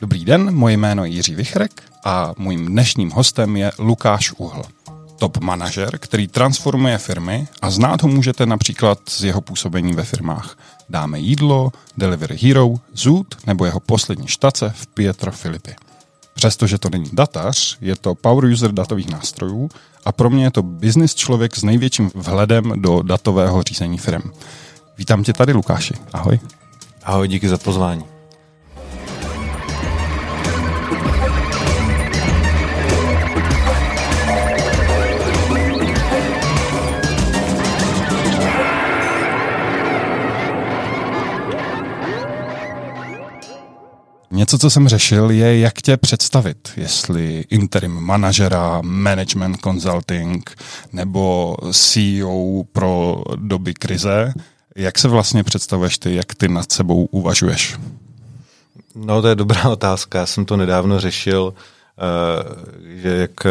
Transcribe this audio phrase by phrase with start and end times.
[0.00, 4.62] Dobrý den, moje jméno je Jiří Vichrek a mým dnešním hostem je Lukáš Uhl.
[5.18, 10.58] Top manažer, který transformuje firmy a znát ho můžete například z jeho působení ve firmách
[10.88, 15.74] Dáme jídlo, Delivery Hero, Zoot nebo jeho poslední štace v Pietro Filipi.
[16.34, 19.70] Přestože to není datař, je to power user datových nástrojů
[20.04, 24.30] a pro mě je to business člověk s největším vhledem do datového řízení firm.
[24.98, 25.94] Vítám tě tady, Lukáši.
[26.12, 26.40] Ahoj.
[27.04, 28.19] Ahoj, díky za pozvání.
[44.32, 46.72] Něco, co jsem řešil, je, jak tě představit.
[46.76, 50.50] Jestli interim manažera, management consulting
[50.92, 54.32] nebo CEO pro doby krize.
[54.76, 57.78] Jak se vlastně představuješ ty, jak ty nad sebou uvažuješ?
[58.94, 60.18] No, to je dobrá otázka.
[60.18, 63.50] Já jsem to nedávno řešil, eh, že jak eh,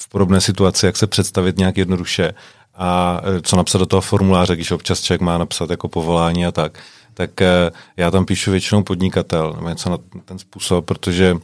[0.00, 2.34] v podobné situaci, jak se představit nějak jednoduše
[2.74, 6.52] a eh, co napsat do toho formuláře, když občas člověk má napsat jako povolání a
[6.52, 6.78] tak
[7.20, 11.36] tak eh, já tam píšu většinou podnikatel, nebo něco na ten způsob, protože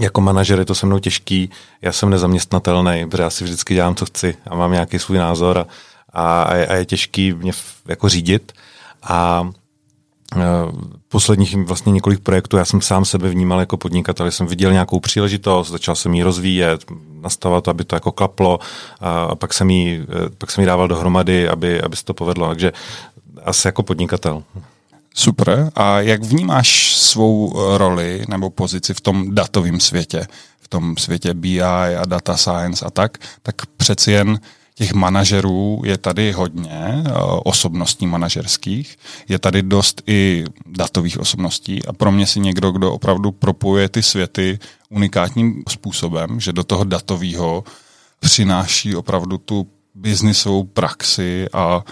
[0.00, 1.50] jako manažer je to se mnou těžký,
[1.82, 5.58] já jsem nezaměstnatelný, protože já si vždycky dělám, co chci a mám nějaký svůj názor
[5.58, 7.52] a, a, a je těžký mě
[7.88, 8.52] jako řídit.
[9.02, 9.50] A
[10.36, 10.42] eh,
[11.08, 15.70] posledních vlastně několik projektů, já jsem sám sebe vnímal jako podnikatel, jsem viděl nějakou příležitost,
[15.70, 16.84] začal jsem ji rozvíjet,
[17.22, 18.58] nastavovat, aby to jako klaplo
[19.00, 22.48] a pak jsem ji, eh, pak jsem ji dával dohromady, aby, aby se to povedlo.
[22.48, 22.72] Takže
[23.44, 24.42] asi jako podnikatel.
[25.14, 25.70] Super.
[25.74, 30.26] A jak vnímáš svou eh, roli nebo pozici v tom datovém světě,
[30.60, 34.40] v tom světě BI a data science a tak, tak přeci jen
[34.74, 37.12] těch manažerů je tady hodně, eh,
[37.44, 38.96] osobností manažerských,
[39.28, 41.86] je tady dost i datových osobností.
[41.86, 46.84] A pro mě si někdo, kdo opravdu propojuje ty světy unikátním způsobem, že do toho
[46.84, 47.64] datového
[48.20, 51.84] přináší opravdu tu biznisovou praxi a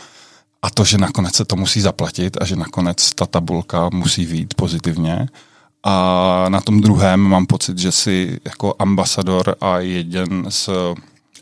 [0.62, 4.54] a to, že nakonec se to musí zaplatit a že nakonec ta tabulka musí výjít
[4.54, 5.28] pozitivně.
[5.84, 10.68] A na tom druhém mám pocit, že si jako ambasador a jeden z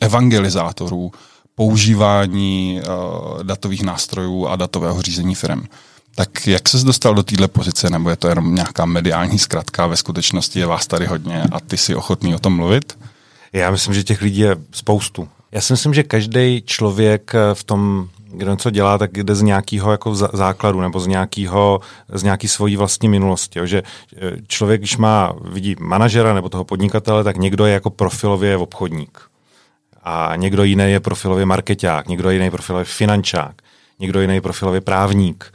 [0.01, 1.13] evangelizátorů
[1.55, 5.63] používání uh, datových nástrojů a datového řízení firm.
[6.15, 9.97] Tak jak ses dostal do téhle pozice, nebo je to jenom nějaká mediální zkratka, ve
[9.97, 12.99] skutečnosti je vás tady hodně a ty jsi ochotný o tom mluvit?
[13.53, 15.29] Já myslím, že těch lidí je spoustu.
[15.53, 19.91] Já si myslím, že každý člověk v tom kdo něco dělá, tak jde z nějakého
[19.91, 21.81] jako základu nebo z nějakého,
[22.12, 23.59] z nějaký svojí vlastní minulosti.
[23.59, 23.67] Jo.
[23.67, 23.83] Že e,
[24.49, 29.21] člověk, když má, vidí manažera nebo toho podnikatele, tak někdo je jako profilově obchodník.
[30.03, 33.55] A někdo jiný je profilově marketák, někdo jiný profilově finančák,
[33.99, 35.53] někdo jiný profilově právník.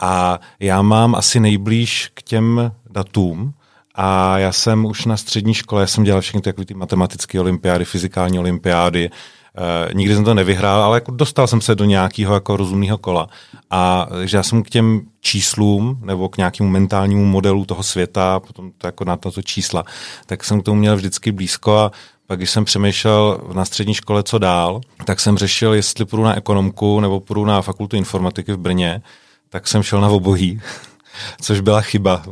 [0.00, 3.54] A já mám asi nejblíž k těm datům,
[3.96, 7.84] a já jsem už na střední škole, já jsem dělal všechny ty, ty matematické olympiády,
[7.84, 9.10] fyzikální olympiády,
[9.58, 13.28] Uh, nikdy jsem to nevyhrál, ale jako dostal jsem se do nějakého jako rozumného kola.
[13.70, 18.70] A že já jsem k těm číslům nebo k nějakému mentálnímu modelu toho světa, potom
[18.78, 19.84] to jako na to čísla,
[20.26, 21.92] tak jsem k tomu měl vždycky blízko a
[22.26, 26.36] pak, když jsem přemýšlel na střední škole, co dál, tak jsem řešil, jestli půjdu na
[26.36, 29.02] ekonomku nebo půjdu na fakultu informatiky v Brně,
[29.48, 30.60] tak jsem šel na obojí
[31.40, 32.22] což byla chyba.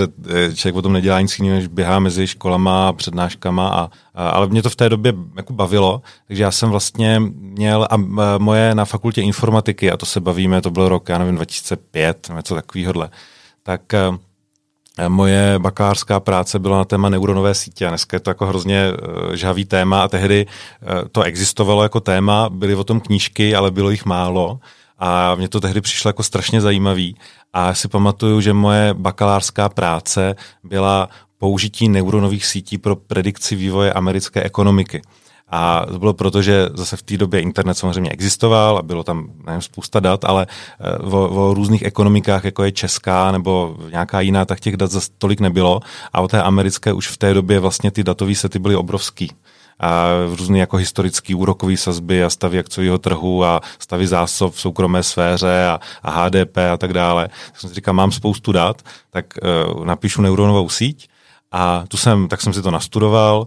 [0.00, 4.28] Eh, eh, člověk o tom nedělá nic jiného, než běhá mezi školama, přednáškama, a, a,
[4.28, 7.96] ale mě to v té době jako bavilo, takže já jsem vlastně měl a
[8.38, 12.54] moje na fakultě informatiky, a to se bavíme, to byl rok, já nevím, 2005, něco
[12.54, 13.08] takového,
[13.62, 14.10] tak eh,
[15.08, 18.82] Moje bakalářská práce byla na téma neuronové sítě a dneska je to jako hrozně
[19.34, 20.46] žhavý téma a tehdy
[21.12, 24.58] to existovalo jako téma, byly o tom knížky, ale bylo jich málo
[24.98, 27.16] a mě to tehdy přišlo jako strašně zajímavý
[27.52, 34.42] a si pamatuju, že moje bakalářská práce byla použití neuronových sítí pro predikci vývoje americké
[34.42, 35.02] ekonomiky.
[35.50, 39.30] A to bylo proto, že zase v té době internet samozřejmě existoval a bylo tam
[39.46, 40.46] nevím, spousta dat, ale
[40.80, 45.10] eh, o, o různých ekonomikách, jako je česká nebo nějaká jiná, tak těch dat zase
[45.18, 45.80] tolik nebylo.
[46.12, 49.30] A o té americké už v té době vlastně ty datové sety byly obrovský
[49.80, 55.02] a různé jako historické úrokové sazby a stavy akciového trhu a stavy zásob v soukromé
[55.02, 57.28] sféře a, a HDP a tak dále.
[57.28, 59.26] Tak jsem si říkal, mám spoustu dat, tak
[59.76, 61.08] uh, napíšu neuronovou síť
[61.52, 63.46] a tu jsem, tak jsem si to nastudoval,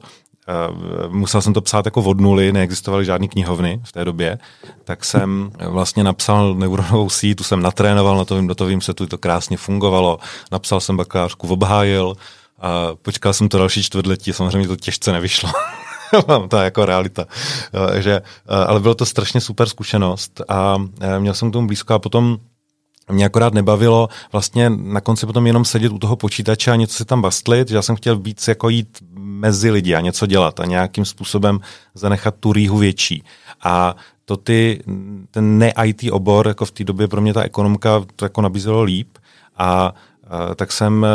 [0.50, 4.38] Uh, musel jsem to psát jako od nuly, neexistovaly žádné knihovny v té době,
[4.83, 9.57] tak jsem vlastně napsal neuronovou síť, tu jsem natrénoval na tom datovým setu, to krásně
[9.57, 10.19] fungovalo,
[10.51, 12.16] napsal jsem bakalářku, obhájil,
[12.62, 15.50] a počkal jsem to další čtvrtletí, samozřejmě to těžce nevyšlo.
[16.50, 17.25] to je jako realita.
[18.00, 20.78] že, ale bylo to strašně super zkušenost a
[21.19, 22.38] měl jsem k tomu blízko a potom
[23.12, 27.06] mě akorát nebavilo vlastně na konci potom jenom sedět u toho počítače a něco si
[27.06, 30.66] tam bastlit, že já jsem chtěl víc jako jít mezi lidi a něco dělat a
[30.66, 31.60] nějakým způsobem
[31.94, 33.24] zanechat tu rýhu větší.
[33.64, 34.84] A to ty,
[35.31, 39.18] ten ne-IT obor, jako v té době pro mě ta ekonomka to jako nabízelo líp
[39.57, 39.94] a,
[40.28, 41.06] a tak jsem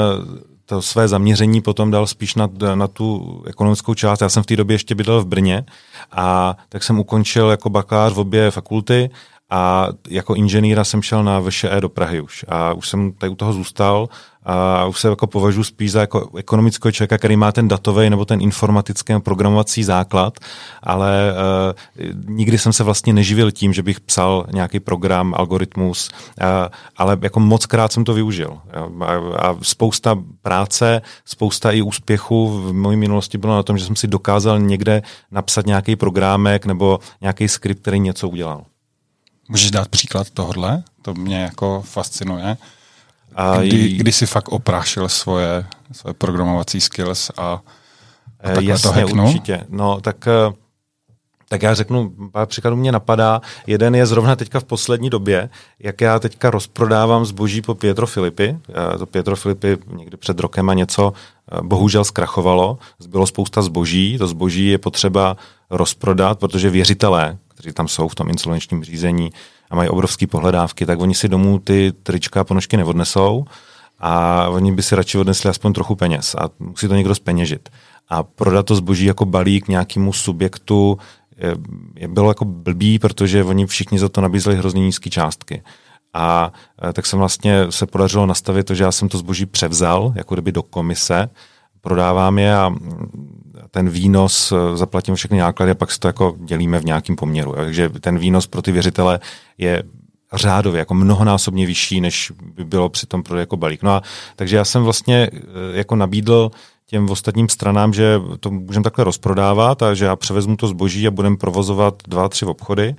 [0.67, 4.21] to své zaměření potom dal spíš na, na tu ekonomickou část.
[4.21, 5.65] Já jsem v té době ještě bydlel v Brně
[6.13, 9.11] a tak jsem ukončil jako bakalář v obě fakulty
[9.51, 13.35] a jako inženýra jsem šel na VŠE do Prahy už a už jsem tady u
[13.35, 14.09] toho zůstal
[14.47, 18.25] a už se jako považuji spíš za jako ekonomického člověka, který má ten datový nebo
[18.25, 20.39] ten informatický programovací základ,
[20.83, 26.11] ale uh, nikdy jsem se vlastně neživil tím, že bych psal nějaký program, algoritmus,
[26.41, 26.47] uh,
[26.97, 28.59] ale jako moc krát jsem to využil.
[29.01, 33.97] A, a spousta práce, spousta i úspěchů v mojí minulosti bylo na tom, že jsem
[33.97, 38.65] si dokázal někde napsat nějaký programek nebo nějaký skript, který něco udělal.
[39.49, 40.83] Můžeš dát příklad tohohle?
[41.03, 42.57] To mě jako fascinuje.
[43.37, 47.63] A kdy, kdy jsi fakt oprášil svoje, svoje programovací skills a, a
[48.45, 49.27] eh, takhle jasně, to hacknul?
[49.27, 49.65] určitě.
[49.69, 50.53] No, tak, eh,
[51.49, 53.41] tak já řeknu, pár příkladů mě napadá.
[53.67, 58.59] Jeden je zrovna teďka v poslední době, jak já teďka rozprodávám zboží po Pietro Filipy.
[58.95, 61.13] Eh, to Pietro Filipy někdy před rokem a něco
[61.63, 62.79] bohužel zkrachovalo.
[63.09, 64.19] Bylo spousta zboží.
[64.19, 65.37] To zboží je potřeba
[65.71, 69.31] rozprodat, protože věřitelé, kteří tam jsou v tom insolvenčním řízení
[69.71, 73.45] a mají obrovské pohledávky, tak oni si domů ty trička a ponožky neodnesou
[73.99, 77.69] a oni by si radši odnesli aspoň trochu peněz a musí to někdo speněžit.
[78.09, 80.99] A prodat to zboží jako balík nějakému subjektu
[81.97, 85.63] je, bylo jako blbý, protože oni všichni za to nabízeli hrozně nízké částky.
[86.15, 86.53] A
[86.89, 90.35] e, tak se vlastně se podařilo nastavit to, že já jsem to zboží převzal, jako
[90.35, 91.29] kdyby do komise,
[91.87, 92.75] prodávám je a
[93.71, 97.53] ten výnos, eh, zaplatím všechny náklady a pak si to jako dělíme v nějakém poměru.
[97.53, 99.21] Takže ten výnos pro ty věřitele
[99.59, 99.83] je
[100.35, 103.83] řádově jako mnohonásobně vyšší, než by bylo při tom prodeji jako balík.
[103.83, 104.03] No a
[104.37, 105.39] takže já jsem vlastně eh,
[105.79, 106.51] jako nabídl
[106.87, 111.11] těm ostatním stranám, že to můžeme takhle rozprodávat a že já převezmu to zboží a
[111.11, 112.95] budeme provozovat dva, tři obchody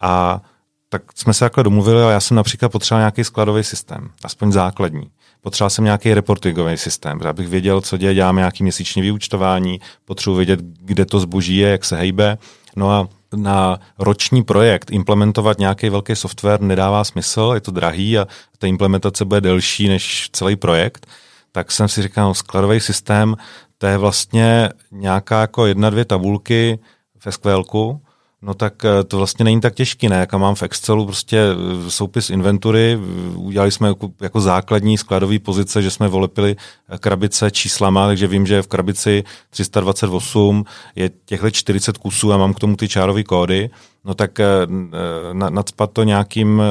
[0.00, 0.42] a
[0.88, 5.10] tak jsme se takhle domluvili a já jsem například potřeboval nějaký skladový systém, aspoň základní
[5.44, 10.60] potřeboval jsem nějaký reportingový systém, abych věděl, co děje, děláme nějaký měsíční vyučtování, potřebuji vědět,
[10.80, 12.38] kde to zboží je, jak se hejbe.
[12.76, 18.26] No a na roční projekt implementovat nějaký velký software nedává smysl, je to drahý a
[18.58, 21.06] ta implementace bude delší než celý projekt.
[21.52, 23.36] Tak jsem si říkal, no, skladový systém,
[23.78, 26.78] to je vlastně nějaká jako jedna, dvě tabulky
[27.18, 28.00] v SQLku,
[28.44, 30.16] No tak eh, to vlastně není tak těžký, ne?
[30.16, 32.98] Jak mám v Excelu prostě eh, soupis inventury,
[33.34, 36.56] udělali jsme jako, jako základní skladové pozice, že jsme volepili
[36.88, 40.64] eh, krabice číslama, takže vím, že v krabici 328
[40.96, 43.70] je těchto 40 kusů a mám k tomu ty čárové kódy,
[44.04, 44.38] no tak
[45.32, 46.62] nadspat to nějakým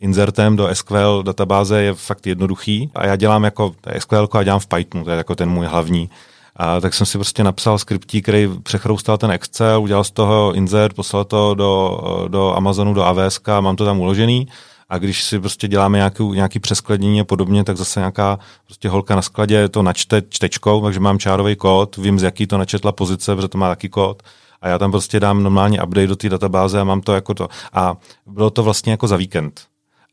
[0.00, 2.90] insertem do SQL databáze je fakt jednoduchý.
[2.94, 6.10] A já dělám jako SQL a dělám v Pythonu, to je jako ten můj hlavní
[6.56, 10.96] a tak jsem si prostě napsal skriptí, který přechroustal ten Excel, udělal z toho insert,
[10.96, 14.48] poslal to do, do Amazonu, do AWS, mám to tam uložený.
[14.88, 19.16] A když si prostě děláme nějaký, nějaký přeskladnění a podobně, tak zase nějaká prostě holka
[19.16, 23.34] na skladě to načte čtečkou, takže mám čárový kód, vím, z jaký to načetla pozice,
[23.34, 24.22] protože to má taky kód.
[24.62, 27.48] A já tam prostě dám normálně update do té databáze a mám to jako to.
[27.72, 27.96] A
[28.26, 29.60] bylo to vlastně jako za víkend.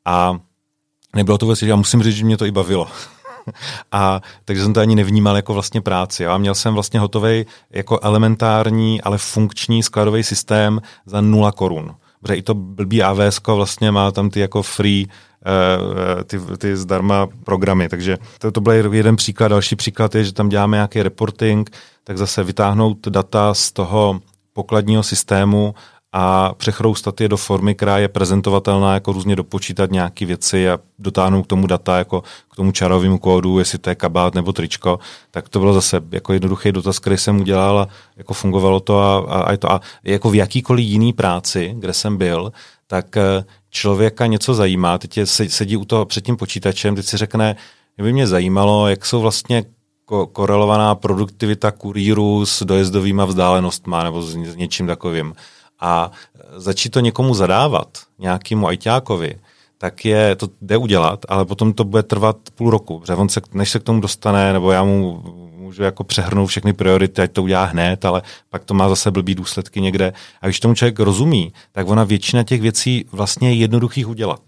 [0.06, 0.40] A
[1.16, 2.88] nebylo to vůbec, já musím říct, že mě to i bavilo.
[3.92, 6.28] A takže jsem to ani nevnímal jako vlastně práci.
[6.28, 11.95] A měl jsem vlastně hotový jako elementární, ale funkční skladový systém za nula korun.
[12.21, 17.28] Protože i to blbý AWS vlastně má tam ty jako free uh, ty, ty zdarma
[17.44, 17.90] programy.
[17.90, 19.48] Takže to, to byl jeden příklad.
[19.48, 21.69] Další příklad je, že tam děláme nějaký reporting,
[22.04, 24.19] tak zase vytáhnout data z toho
[24.54, 25.76] pokladního systému
[26.13, 31.44] a přechroustat je do formy, která je prezentovatelná, jako různě dopočítat nějaké věci a dotáhnout
[31.44, 34.99] k tomu data, jako k tomu čarovému kódu, jestli to je kabát nebo tričko,
[35.31, 37.87] tak to bylo zase jako jednoduchý dotaz, který jsem udělal a
[38.18, 39.71] jako fungovalo to a, a, a, to.
[39.71, 42.51] a jako v jakýkoliv jiný práci, kde jsem byl,
[42.87, 47.18] tak eh, člověka něco zajímá, teď je, sedí u toho před tím počítačem, teď si
[47.18, 47.56] řekne,
[47.97, 49.63] by mě zajímalo, jak jsou vlastně
[50.31, 55.33] korelovaná produktivita kurýrů s dojezdovýma vzdálenostma nebo s něčím takovým
[55.81, 56.11] a
[56.56, 59.40] začít to někomu zadávat, nějakému ajťákovi,
[59.78, 63.42] tak je, to jde udělat, ale potom to bude trvat půl roku, protože on se,
[63.54, 65.23] než se k tomu dostane, nebo já mu
[65.57, 69.35] můžu jako přehrnout všechny priority, ať to udělá hned, ale pak to má zase blbý
[69.35, 70.14] důsledky někde.
[70.42, 74.42] A když tomu člověk rozumí, tak ona většina těch věcí vlastně je jednoduchých udělat.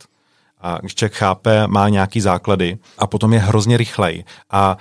[0.62, 4.24] A když člověk chápe, má nějaký základy a potom je hrozně rychlej.
[4.52, 4.78] A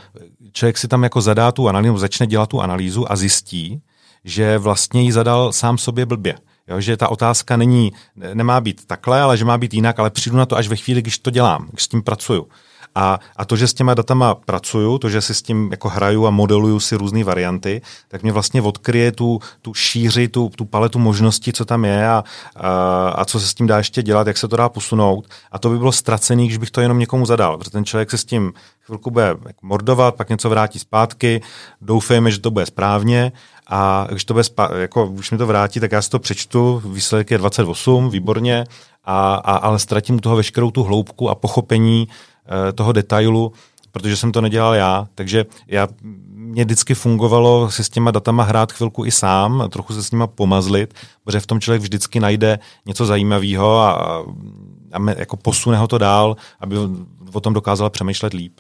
[0.52, 3.80] člověk si tam jako zadá tu analýzu, začne dělat tu analýzu a zjistí,
[4.24, 6.34] že vlastně ji zadal sám sobě blbě.
[6.68, 7.92] Jo, že ta otázka není,
[8.34, 11.02] nemá být takhle, ale že má být jinak, ale přijdu na to až ve chvíli,
[11.02, 12.48] když to dělám, když s tím pracuju.
[12.94, 16.26] A, a to, že s těma datama pracuju, to, že si s tím jako hraju
[16.26, 20.98] a modeluju si různé varianty, tak mě vlastně odkryje tu, tu šíři, tu, tu paletu
[20.98, 22.24] možností, co tam je a,
[22.56, 25.28] a, a co se s tím dá ještě dělat, jak se to dá posunout.
[25.52, 28.18] A to by bylo ztracený, když bych to jenom někomu zadal, protože ten člověk se
[28.18, 31.40] s tím chvilku bude mordovat, pak něco vrátí zpátky,
[31.80, 33.32] doufejme, že to bude správně.
[33.66, 34.44] A když to bude
[34.76, 38.64] jako, už mi to vrátí, tak já si to přečtu, výsledek je 28, výborně,
[39.04, 42.08] a, a, ale ztratím u toho veškerou tu hloubku a pochopení
[42.74, 43.52] toho detailu,
[43.92, 45.88] protože jsem to nedělal já, takže já,
[46.34, 50.26] mě vždycky fungovalo si s těma datama hrát chvilku i sám, trochu se s nima
[50.26, 50.94] pomazlit,
[51.24, 53.92] protože v tom člověk vždycky najde něco zajímavého a,
[54.92, 56.76] a jako posune ho to dál, aby
[57.32, 58.52] o tom dokázal přemýšlet líp.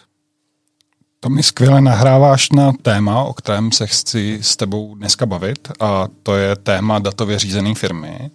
[1.20, 6.08] To mi skvěle nahráváš na téma, o kterém se chci s tebou dneska bavit a
[6.22, 8.30] to je téma datově řízené firmy.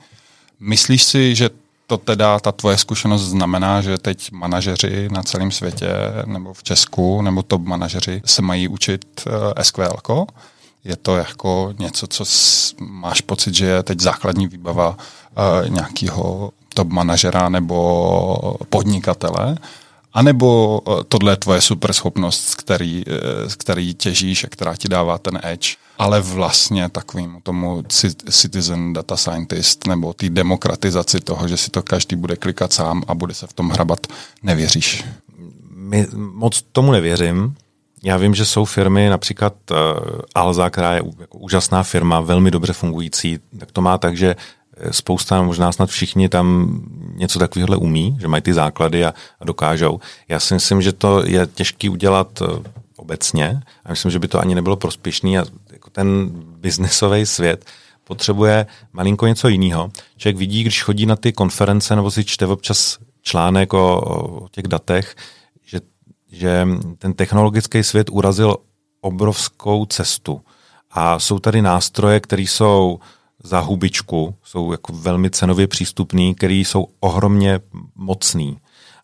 [0.60, 1.50] Myslíš si, že
[1.88, 5.90] to teda, ta tvoje zkušenost znamená, že teď manažeři na celém světě
[6.26, 10.26] nebo v Česku nebo top manažeři se mají učit eh, SQL?
[10.84, 12.24] Je to jako něco, co
[12.80, 19.56] máš pocit, že je teď základní výbava uh, nějakého top manažera nebo podnikatele?
[20.18, 23.04] A nebo eh, tohle je tvoje super schopnost, z který,
[23.48, 25.78] z který těžíš a která ti dává ten edge?
[25.98, 27.84] ale vlastně takovým tomu
[28.30, 33.16] citizen data scientist nebo té demokratizaci toho, že si to každý bude klikat sám a
[33.16, 34.08] bude se v tom hrabat,
[34.44, 35.06] nevěříš?
[35.76, 37.56] My moc tomu nevěřím.
[38.04, 39.78] Já vím, že jsou firmy, například uh,
[40.36, 44.57] Alza, která je jako úžasná firma, velmi dobře fungující, tak to má tak, že eh,
[44.92, 46.80] spousta, možná snad všichni tam
[47.16, 50.00] něco takového umí, že mají ty základy a, a dokážou.
[50.28, 52.48] Já si myslím, že to je těžké udělat uh,
[52.98, 55.46] obecně a myslím, že by to ani nebylo prospěšný a
[55.92, 56.30] ten
[56.60, 57.66] biznesový svět
[58.04, 59.92] potřebuje malinko něco jiného.
[60.18, 64.68] Člověk vidí, když chodí na ty konference nebo si čte občas článek o, o těch
[64.68, 65.16] datech,
[65.66, 65.80] že,
[66.32, 66.68] že
[66.98, 68.58] ten technologický svět urazil
[69.02, 70.42] obrovskou cestu.
[70.92, 73.00] A jsou tady nástroje, které jsou
[73.48, 77.60] za hubičku, jsou jako velmi cenově přístupný, které jsou ohromně
[77.96, 78.58] mocný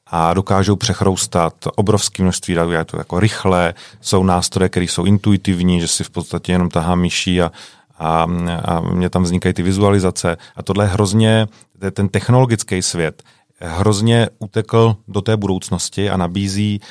[0.08, 5.80] a dokážou přechroustat obrovské množství dat, je to jako rychle, jsou nástroje, které jsou intuitivní,
[5.80, 7.52] že si v podstatě jenom tahá myší a,
[7.98, 8.28] a,
[8.66, 10.38] a mě tam vznikají ty vizualizace.
[10.56, 11.48] A tohle hrozně,
[11.94, 13.24] ten technologický svět
[13.60, 16.82] hrozně utekl do té budoucnosti a nabízí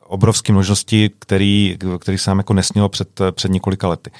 [0.00, 4.10] obrovské množnosti, který, který se nám jako nesnilo před, před několika lety.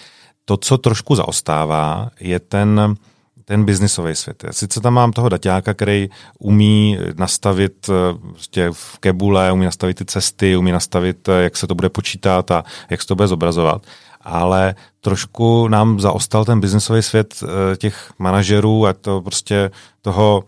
[0.45, 2.97] To, co trošku zaostává, je ten,
[3.45, 4.45] ten biznisový svět.
[4.45, 6.09] Já sice tam mám toho daťáka, který
[6.39, 11.67] umí nastavit eh, prostě v kebule, umí nastavit ty cesty, umí nastavit, eh, jak se
[11.67, 13.83] to bude počítat a jak se to bude zobrazovat,
[14.21, 19.71] ale trošku nám zaostal ten biznisový svět eh, těch manažerů a to prostě
[20.03, 20.45] toho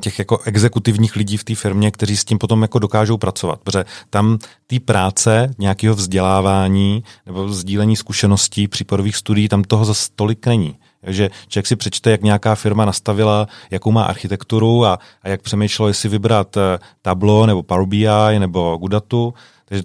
[0.00, 3.60] těch jako exekutivních lidí v té firmě, kteří s tím potom jako dokážou pracovat.
[3.62, 10.46] Protože tam té práce, nějakého vzdělávání nebo sdílení zkušeností, případových studií, tam toho zase tolik
[10.46, 10.76] není.
[11.00, 15.88] Takže člověk si přečte, jak nějaká firma nastavila, jakou má architekturu a, a jak přemýšlelo,
[15.88, 19.34] jestli vybrat eh, Tableau nebo Power BI nebo Gudatu.
[19.64, 19.84] Takže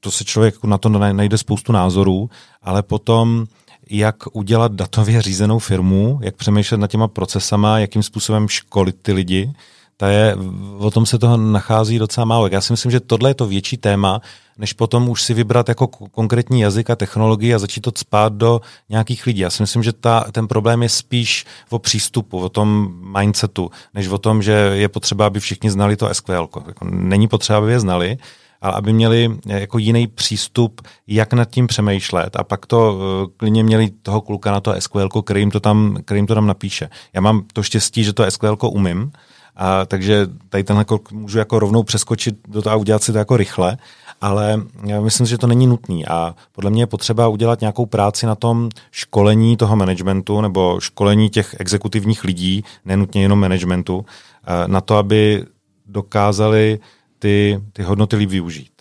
[0.00, 2.30] to se člověk na to najde spoustu názorů,
[2.62, 3.46] ale potom
[3.90, 9.52] jak udělat datově řízenou firmu, jak přemýšlet nad těma procesama, jakým způsobem školit ty lidi,
[9.96, 10.36] ta je,
[10.78, 12.48] o tom se toho nachází docela málo.
[12.52, 14.20] Já si myslím, že tohle je to větší téma,
[14.58, 18.60] než potom už si vybrat jako konkrétní jazyk a technologii a začít to spát do
[18.88, 19.40] nějakých lidí.
[19.40, 24.08] Já si myslím, že ta, ten problém je spíš o přístupu, o tom mindsetu, než
[24.08, 26.48] o tom, že je potřeba, aby všichni znali to SQL.
[26.66, 28.18] Jako není potřeba, aby je znali,
[28.64, 33.64] ale aby měli jako jiný přístup, jak nad tím přemýšlet a pak to uh, klidně
[33.64, 36.88] měli toho kluka na to SQL, který jim to tam, který jim to tam napíše.
[37.12, 39.12] Já mám to štěstí, že to SQL umím,
[39.56, 43.36] a, takže tady tenhle můžu jako rovnou přeskočit do toho a udělat si to jako
[43.36, 43.76] rychle,
[44.20, 48.26] ale já myslím, že to není nutný a podle mě je potřeba udělat nějakou práci
[48.26, 54.04] na tom školení toho managementu nebo školení těch exekutivních lidí, nenutně jenom managementu,
[54.46, 55.44] eh, na to, aby
[55.86, 56.78] dokázali
[57.24, 58.72] ty, ty hodnoty líp využít.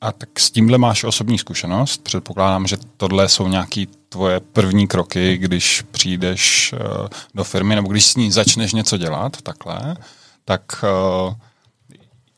[0.00, 2.02] A tak s tímhle máš osobní zkušenost.
[2.04, 8.06] Předpokládám, že tohle jsou nějaké tvoje první kroky, když přijdeš eh, do firmy nebo když
[8.06, 9.96] s ní začneš něco dělat, takhle.
[10.44, 11.34] Tak eh,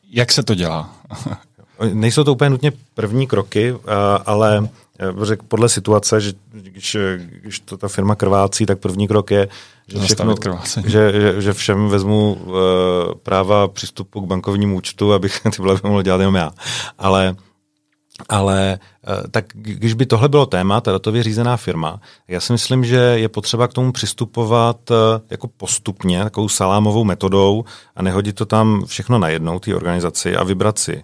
[0.09, 0.95] jak se to dělá?
[1.93, 3.73] Nejsou to úplně nutně první kroky,
[4.25, 4.69] ale
[5.21, 6.97] řekl podle situace, že když,
[7.41, 9.47] když to ta firma krvácí, tak první krok je,
[9.87, 10.35] že, všechno,
[10.85, 12.53] že, že, že všem vezmu uh,
[13.23, 16.51] práva přístupu k bankovnímu účtu, abych ty vlevy mohl dělat jenom já.
[16.97, 17.35] Ale
[18.29, 22.85] Ale eh, tak když by tohle bylo téma, ta datově řízená firma, já si myslím,
[22.85, 28.45] že je potřeba k tomu přistupovat eh, jako postupně, takovou salámovou metodou a nehodit to
[28.45, 31.03] tam všechno najednou, té organizaci a vybrat si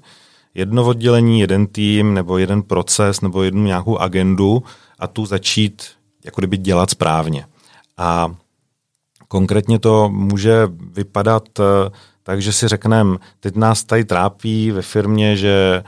[0.54, 4.64] jedno oddělení, jeden tým, nebo jeden proces, nebo jednu nějakou agendu
[5.00, 5.84] a tu začít
[6.26, 7.46] jako kdyby dělat správně.
[7.98, 8.36] A
[9.28, 11.90] konkrétně to může vypadat eh,
[12.24, 15.84] tak, že si řekneme, teď nás tady trápí ve firmě, že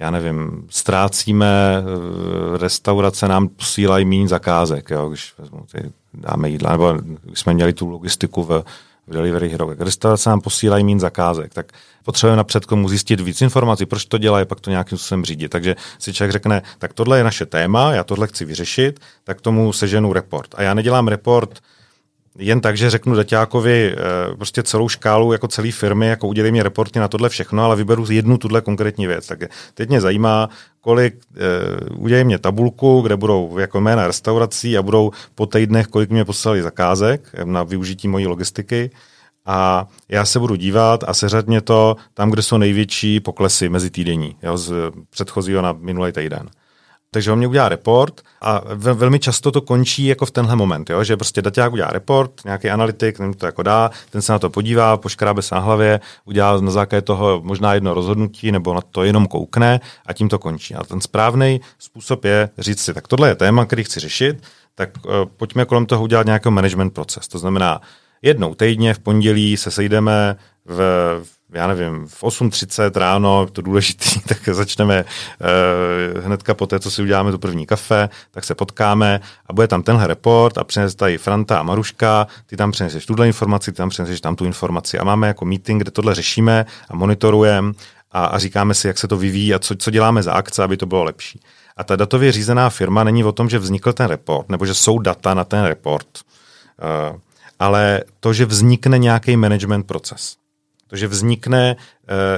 [0.00, 6.72] já nevím, ztrácíme, eh, restaurace nám posílají méně zakázek, jo, když vezmu ty, dáme jídla,
[6.72, 8.64] nebo když jsme měli tu logistiku v,
[9.08, 11.72] v Delivery Hero, tak restaurace nám posílají méně zakázek, tak
[12.04, 15.48] potřebujeme napřed komu zjistit víc informací, proč to dělají, pak to nějakým způsobem řídit.
[15.48, 19.72] Takže si člověk řekne, tak tohle je naše téma, já tohle chci vyřešit, tak tomu
[19.72, 20.54] seženu report.
[20.54, 21.60] A já nedělám report,
[22.38, 26.62] jen tak, že řeknu daťákovi eh, prostě celou škálu jako celé firmy, jako udělej mi
[26.62, 29.26] reporty na tohle všechno, ale vyberu jednu tuhle konkrétní věc.
[29.26, 29.38] Tak
[29.74, 30.48] teď mě zajímá,
[30.80, 31.14] kolik,
[31.94, 36.24] uh, udělej mě tabulku, kde budou jako jména restaurací a budou po týdnech, kolik mě
[36.24, 38.90] poslali zakázek na využití mojí logistiky
[39.46, 43.90] a já se budu dívat a seřad mě to tam, kde jsou největší poklesy mezi
[43.90, 44.72] týdení, jo, z
[45.10, 46.48] předchozího na minulý týden.
[47.10, 51.04] Takže on mě udělá report a velmi často to končí jako v tenhle moment, jo?
[51.04, 54.50] že prostě daták udělá report, nějaký analytik, nevím, to jako dá, ten se na to
[54.50, 59.04] podívá, poškrábe se na hlavě, udělá na základě toho možná jedno rozhodnutí nebo na to
[59.04, 60.74] jenom koukne a tím to končí.
[60.74, 64.42] A ten správný způsob je říct si, tak tohle je téma, který chci řešit,
[64.74, 67.28] tak uh, pojďme kolem toho udělat nějaký management proces.
[67.28, 67.80] To znamená,
[68.22, 70.80] jednou týdně v pondělí se sejdeme v,
[71.52, 77.02] já nevím, v 8.30 ráno, to důležitý, tak začneme uh, hnedka po té, co si
[77.02, 81.18] uděláme tu první kafe, tak se potkáme a bude tam tenhle report a přinese tady
[81.18, 85.04] Franta a Maruška, ty tam přineseš tuhle informaci, ty tam přineseš tam tu informaci a
[85.04, 87.72] máme jako meeting, kde tohle řešíme a monitorujeme
[88.12, 90.76] a, a říkáme si, jak se to vyvíjí a co, co děláme za akce, aby
[90.76, 91.40] to bylo lepší.
[91.76, 94.98] A ta datově řízená firma není o tom, že vznikl ten report, nebo že jsou
[94.98, 96.08] data na ten report.
[97.10, 97.18] Uh,
[97.58, 100.36] ale to, že vznikne nějaký management proces.
[100.88, 101.76] To, že vznikne e,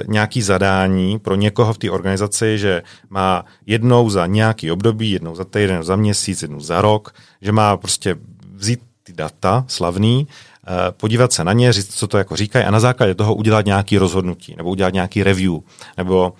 [0.06, 5.44] nějaký zadání pro někoho v té organizaci, že má jednou za nějaký období, jednou za
[5.44, 8.16] týden, za měsíc, jednou za rok, že má prostě
[8.54, 12.70] vzít ty data slavný, e, podívat se na ně, říct, co to jako říkají a
[12.70, 15.54] na základě toho udělat nějaký rozhodnutí, nebo udělat nějaký review,
[15.96, 16.32] nebo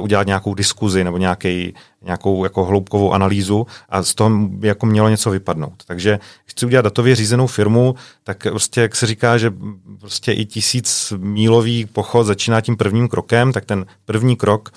[0.00, 4.30] udělat nějakou diskuzi, nebo nějaký, nějakou jako hloubkovou analýzu a z toho
[4.60, 5.84] jako mělo něco vypadnout.
[5.86, 9.52] Takže chci udělat datově řízenou firmu, tak prostě, jak se říká, že
[10.00, 14.70] prostě i tisíc mílový pochod začíná tím prvním krokem, tak ten první krok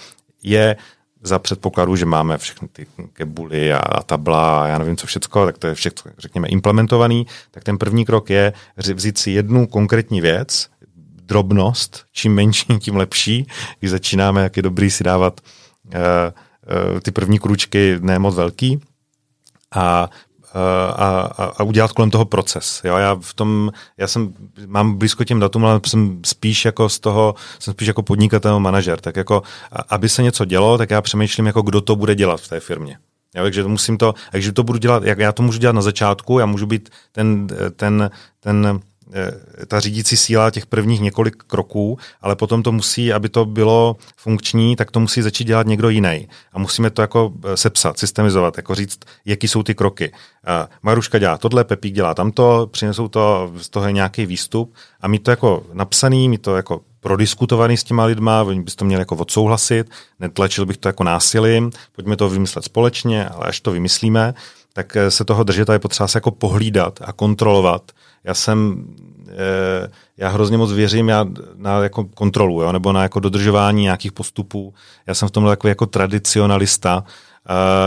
[0.44, 0.76] je
[1.24, 5.46] za předpokladu, že máme všechny ty kebuly a, a tabla a já nevím co všecko,
[5.46, 8.54] tak to je všechno, řekněme, implementovaný, tak ten první krok je
[8.94, 10.70] vzít si jednu konkrétní věc,
[11.26, 13.48] drobnost, čím menší, tím lepší.
[13.80, 15.42] Když začínáme, jak je dobrý si dávat
[15.86, 18.82] uh, uh, ty první kručky ne moc velký
[19.76, 20.10] a
[20.56, 22.82] a, a, a udělat kolem toho proces.
[22.84, 22.98] Jo?
[22.98, 24.34] Já v tom, já jsem,
[24.66, 29.00] mám blízko těm datům, ale jsem spíš jako z toho, jsem spíš jako podnikatel, manažer.
[29.00, 29.44] Tak jako,
[29.90, 32.98] aby se něco dělo, tak já přemýšlím, jako kdo to bude dělat v té firmě.
[33.36, 35.82] Jo, takže to musím to, takže to budu dělat, jak já to můžu dělat na
[35.82, 38.80] začátku, já můžu být ten, ten, ten Eh,
[39.68, 44.76] ta řídící síla těch prvních několik kroků, ale potom to musí, aby to bylo funkční,
[44.76, 46.28] tak to musí začít dělat někdo jiný.
[46.54, 50.12] A musíme to jako eh, sepsat, systemizovat, jako říct, jaký jsou ty kroky.
[50.82, 55.32] Maruška dělá tohle, Pepík dělá tamto, přinesou to z toho nějaký výstup a mít to
[55.32, 59.90] jako napsaný, mít to jako prodiskutovaný s těma lidma, oni bys to měli jako odsouhlasit,
[60.20, 64.34] netlačil bych to jako násilím, pojďme to vymyslet společně, ale až to vymyslíme,
[64.74, 67.92] tak eh, se toho držet a je potřeba se jako pohlídat a kontrolovat.
[68.24, 68.86] Já jsem,
[69.30, 74.12] eh, já hrozně moc věřím já na jako kontrolu, jo, nebo na jako dodržování nějakých
[74.12, 74.74] postupů.
[75.08, 77.04] Já jsem v tomhle jako, jako tradicionalista,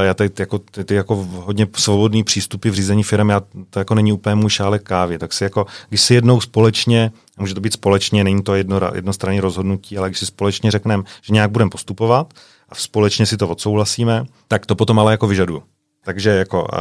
[0.03, 3.95] já tady jako, ty, ty jako hodně svobodný přístupy v řízení firm, já, to jako
[3.95, 7.73] není úplně můj šálek kávy, tak si jako, když si jednou společně, může to být
[7.73, 12.35] společně, není to jedno, jednostranné rozhodnutí, ale když si společně řekneme, že nějak budeme postupovat
[12.69, 15.63] a společně si to odsouhlasíme, tak to potom ale jako vyžaduju.
[16.07, 16.81] Takže jako a,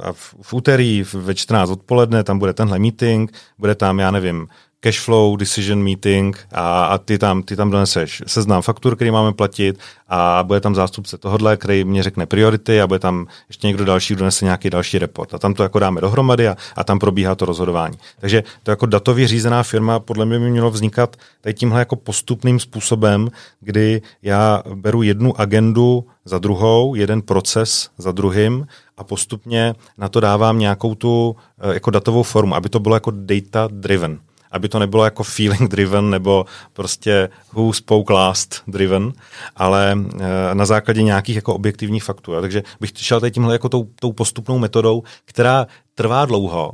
[0.00, 4.48] a v, v úterý ve 14 odpoledne tam bude tenhle meeting, bude tam, já nevím,
[4.80, 9.78] cashflow decision meeting a, a ty, tam, ty tam doneseš seznam faktur, který máme platit
[10.08, 14.14] a bude tam zástupce tohohle, který mě řekne priority a bude tam ještě někdo další,
[14.14, 15.34] kdo donese nějaký další report.
[15.34, 17.98] A tam to jako dáme dohromady a, a tam probíhá to rozhodování.
[18.20, 22.60] Takže to jako datově řízená firma podle mě by mělo vznikat tady tímhle jako postupným
[22.60, 23.28] způsobem,
[23.60, 30.20] kdy já beru jednu agendu za druhou, jeden proces za druhým a postupně na to
[30.20, 34.18] dávám nějakou tu eh, jako datovou formu, aby to bylo jako data driven
[34.50, 39.12] aby to nebylo jako feeling driven nebo prostě who spoke last driven,
[39.56, 42.40] ale e, na základě nějakých jako objektivních faktů.
[42.40, 46.72] Takže bych šel tady tímhle jako tou, tou postupnou metodou, která trvá dlouho,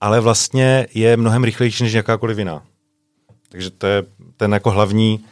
[0.00, 2.62] ale vlastně je mnohem rychlejší než jakákoliv jiná.
[3.48, 4.02] Takže to je
[4.36, 5.24] ten jako hlavní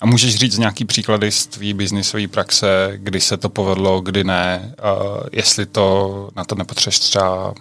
[0.00, 4.74] a můžeš říct nějaký příklady z tvý biznisové praxe, kdy se to povedlo, kdy ne,
[4.84, 7.54] uh, jestli to na to nepotřebuješ třeba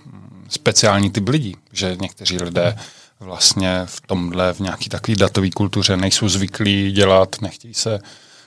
[0.50, 2.76] speciální typ lidí, že někteří lidé
[3.20, 8.00] vlastně v tomhle, v nějaký takový datový kultuře nejsou zvyklí dělat, nechtějí se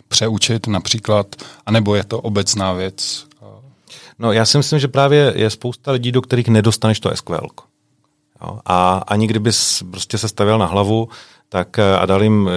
[0.08, 1.26] přeučit například,
[1.66, 3.26] anebo je to obecná věc?
[4.18, 7.48] No já si myslím, že právě je spousta lidí, do kterých nedostaneš to SQL.
[8.42, 8.60] Jo?
[8.64, 11.08] A ani kdybys prostě se stavěl na hlavu,
[11.48, 12.52] tak eh, a dal jim eh,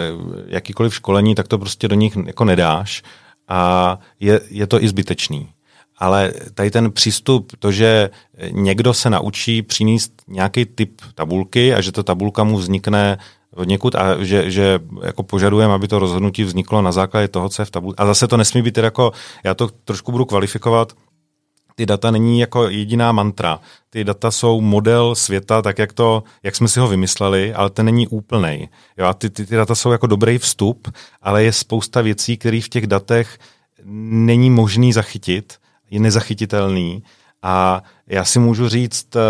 [0.47, 3.03] jakýkoliv školení, tak to prostě do nich jako nedáš
[3.47, 5.52] a je, je to i zbytečný.
[5.97, 8.09] Ale tady ten přístup, to, že
[8.51, 13.17] někdo se naučí přinést nějaký typ tabulky a že ta tabulka mu vznikne
[13.55, 17.61] od někud a že, že jako požadujeme, aby to rozhodnutí vzniklo na základě toho, co
[17.61, 18.03] je v tabulce.
[18.03, 19.11] A zase to nesmí být jako,
[19.43, 20.93] já to trošku budu kvalifikovat,
[21.75, 23.59] ty data není jako jediná mantra.
[23.89, 27.85] Ty data jsou model světa, tak jak, to, jak jsme si ho vymysleli, ale ten
[27.85, 28.69] není úplný.
[28.97, 30.87] Jo, a ty, ty, ty data jsou jako dobrý vstup,
[31.21, 33.37] ale je spousta věcí, které v těch datech
[33.85, 35.53] není možný zachytit,
[35.93, 37.03] je nezachytitelný.
[37.41, 39.21] A já si můžu říct, uh,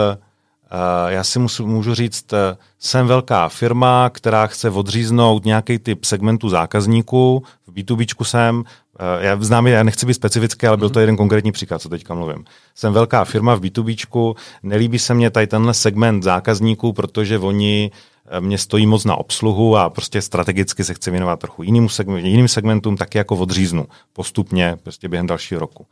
[1.07, 2.39] já si můžu, říct, uh,
[2.79, 8.63] jsem velká firma, která chce odříznout nějaký typ segmentu zákazníků, v B2B jsem,
[8.99, 11.01] Eh, já znám, já nechci být specifický, ale byl to mhm.
[11.01, 12.45] jeden konkrétní příklad, co teďka mluvím.
[12.75, 17.91] Jsem velká firma v B2B, nelíbí se mě tady tenhle segment zákazníků, protože oni
[18.27, 22.25] eh, mě stojí moc na obsluhu a prostě strategicky se chci věnovat trochu jiným, segment,
[22.25, 25.85] jiným segmentům, taky jako odříznu postupně prostě během dalšího roku.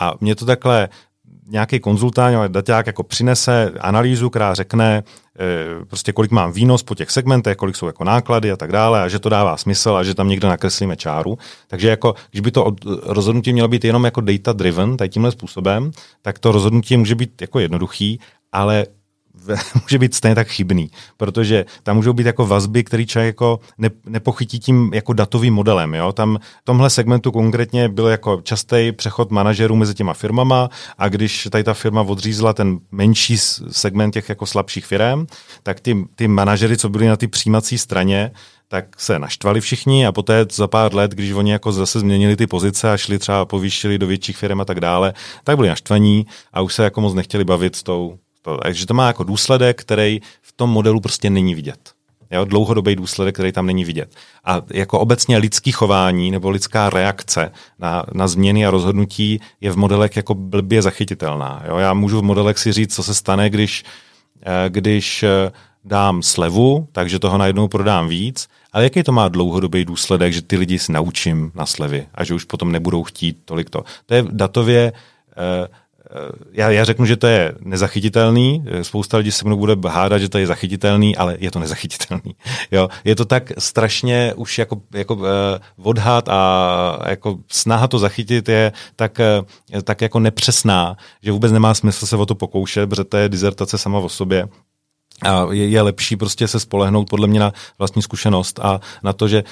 [0.00, 0.88] A mě to takhle
[1.48, 5.02] nějaký konzultant, ale daťák jako přinese analýzu, která řekne,
[5.40, 9.02] e, prostě kolik mám výnos po těch segmentech, kolik jsou jako náklady a tak dále,
[9.02, 11.38] a že to dává smysl a že tam někdo nakreslíme čáru.
[11.68, 15.32] Takže jako, když by to od, rozhodnutí mělo být jenom jako data driven, tady tímhle
[15.32, 15.90] způsobem,
[16.22, 18.20] tak to rozhodnutí může být jako jednoduchý,
[18.52, 18.86] ale
[19.82, 23.90] může být stejně tak chybný, protože tam můžou být jako vazby, který člověk jako ne,
[24.06, 25.94] nepochytí tím jako datovým modelem.
[25.94, 26.12] Jo?
[26.12, 31.48] Tam v tomhle segmentu konkrétně byl jako častý přechod manažerů mezi těma firmama a když
[31.50, 33.38] tady ta firma odřízla ten menší
[33.70, 35.26] segment těch jako slabších firm,
[35.62, 38.30] tak ty, ty manažery, co byli na ty přijímací straně,
[38.68, 42.46] tak se naštvali všichni a poté za pár let, když oni jako zase změnili ty
[42.46, 46.60] pozice a šli třeba povýšili do větších firm a tak dále, tak byli naštvaní a
[46.60, 48.18] už se jako moc nechtěli bavit s tou
[48.62, 51.96] takže to má jako důsledek, který v tom modelu prostě není vidět.
[52.30, 54.14] Jo, dlouhodobý důsledek, který tam není vidět.
[54.44, 59.76] A jako obecně lidský chování nebo lidská reakce na, na změny a rozhodnutí je v
[59.76, 61.62] modelech jako blbě zachytitelná.
[61.68, 63.84] Jo, já můžu v modelech si říct, co se stane, když,
[64.42, 65.52] eh, když eh,
[65.84, 70.56] dám slevu, takže toho najednou prodám víc, ale jaký to má dlouhodobý důsledek, že ty
[70.56, 73.84] lidi si naučím na slevy a že už potom nebudou chtít tolik to.
[74.06, 74.92] To je datově
[75.36, 75.68] Eh,
[76.52, 80.28] já, já řeknu, že to je nezachytitelný, eh, spousta lidí se mnou bude hádat, že
[80.28, 82.34] to je zachytitelný, ale je to nezachytitelný.
[82.70, 82.88] Jo?
[83.04, 85.24] Je to tak strašně už jako, jako uh,
[85.82, 89.20] odhad a jako snaha to zachytit je tak,
[89.74, 93.28] uh, tak jako nepřesná, že vůbec nemá smysl se o to pokoušet, protože to je
[93.28, 94.48] dizertace sama o sobě.
[95.22, 99.28] A je, je lepší prostě se spolehnout podle mě na vlastní zkušenost a na to,
[99.28, 99.44] že,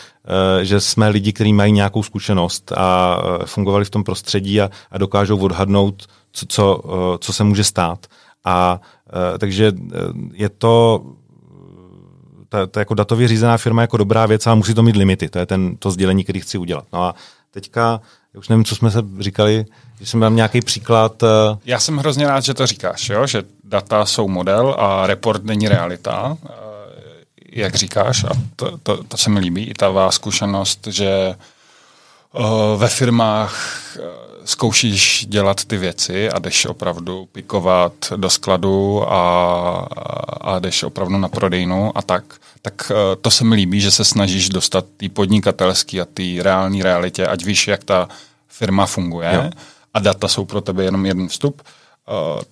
[0.62, 5.38] že jsme lidi, kteří mají nějakou zkušenost a fungovali v tom prostředí a, a dokážou
[5.38, 8.06] odhadnout co, co, eh, co se může stát.
[8.44, 8.80] A
[9.34, 9.98] eh, takže eh,
[10.32, 11.04] je to
[12.48, 15.28] ta, ta jako datově řízená firma jako dobrá věc, ale musí to mít limity.
[15.28, 16.84] To je ten, to sdělení, který chci udělat.
[16.92, 17.14] No a
[17.50, 18.00] teďka,
[18.34, 19.66] já už nevím, co jsme se říkali,
[20.00, 21.22] že jsem mám nějaký příklad.
[21.64, 23.26] Já jsem hrozně rád, že to říkáš, jo?
[23.26, 26.36] že data jsou model a report není realita,
[27.52, 31.34] jak říkáš, a to, to, to se mi líbí, i ta vás zkušenost, že
[32.76, 33.80] ve firmách
[34.44, 39.88] zkoušíš dělat ty věci a jdeš opravdu pikovat do skladu a,
[40.40, 42.24] a jdeš opravdu na prodejnu a tak,
[42.62, 46.82] tak eh, to se mi líbí, že se snažíš dostat té podnikatelské a té reální
[46.82, 48.08] realitě, ať víš, jak ta
[48.48, 49.50] firma funguje jo.
[49.94, 51.62] a data jsou pro tebe jenom jeden vstup.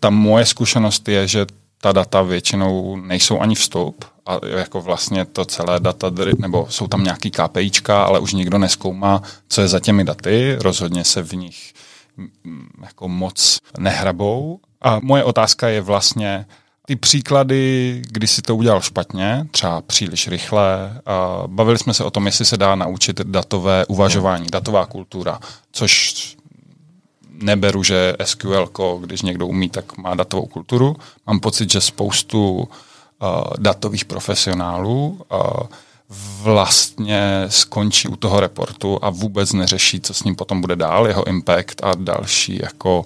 [0.01, 1.47] Ta moje zkušenost je, že
[1.81, 7.05] ta data většinou nejsou ani vstup a jako vlastně to celé data, nebo jsou tam
[7.05, 11.73] nějaký KPIčka, ale už nikdo neskoumá, co je za těmi daty, rozhodně se v nich
[12.83, 14.61] jako moc nehrabou.
[14.83, 16.47] A moje otázka je vlastně,
[16.87, 22.11] ty příklady, kdy si to udělal špatně, třeba příliš rychle, a bavili jsme se o
[22.11, 25.41] tom, jestli se dá naučit datové uvažování, datová kultura,
[25.73, 26.37] což
[27.31, 30.97] neberu, že SQL, když někdo umí, tak má datovou kulturu.
[31.27, 32.69] Mám pocit, že spoustu
[33.59, 35.21] datových profesionálů
[36.43, 41.27] vlastně skončí u toho reportu a vůbec neřeší, co s ním potom bude dál, jeho
[41.27, 43.05] impact a další jako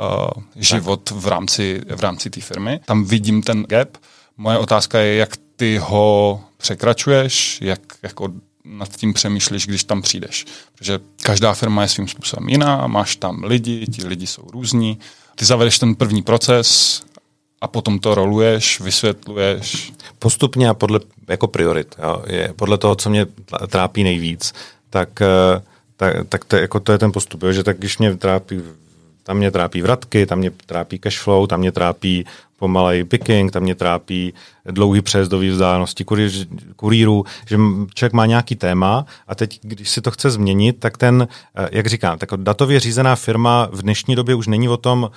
[0.00, 2.80] uh, život v rámci, v rámci té firmy.
[2.84, 3.88] Tam vidím ten gap.
[4.36, 8.28] Moje otázka je, jak ty ho překračuješ, jak jako
[8.64, 10.46] nad tím přemýšlíš, když tam přijdeš.
[10.74, 14.98] Protože každá firma je svým způsobem jiná, máš tam lidi, ti lidi jsou různí.
[15.34, 17.02] Ty zavedeš ten první proces
[17.60, 19.92] a potom to roluješ, vysvětluješ.
[20.18, 21.94] Postupně a podle jako priorit.
[22.02, 22.22] Jo.
[22.26, 23.26] Je, podle toho, co mě
[23.68, 24.54] trápí nejvíc,
[24.90, 25.62] tak, eh,
[25.96, 27.42] tak, tak to, jako to je ten postup.
[27.42, 28.62] Jo, že tak když mě trápí
[29.28, 32.24] tam mě trápí vratky, tam mě trápí cash flow, tam mě trápí
[32.58, 36.04] pomalej picking, tam mě trápí dlouhý přejezdový vzdálenosti
[36.76, 37.56] kurýru, že
[37.94, 41.86] člověk má nějaký téma a teď, když si to chce změnit, tak ten, eh, jak
[41.86, 45.10] říkám, tak datově řízená firma v dnešní době už není o tom,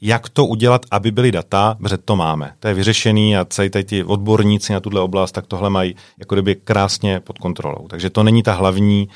[0.00, 2.52] jak to udělat, aby byly data, protože to máme.
[2.60, 6.34] To je vyřešený a celý tady ti odborníci na tuhle oblast, tak tohle mají jako
[6.34, 7.88] kdyby krásně pod kontrolou.
[7.88, 9.08] Takže to není ta hlavní,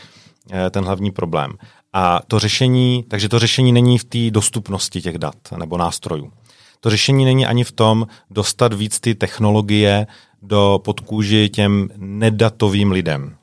[0.52, 1.52] eh, ten hlavní problém.
[1.92, 6.32] A to řešení, takže to řešení není v té dostupnosti těch dat nebo nástrojů.
[6.80, 10.06] To řešení není ani v tom dostat víc ty technologie
[10.42, 13.36] do podkůži těm nedatovým lidem.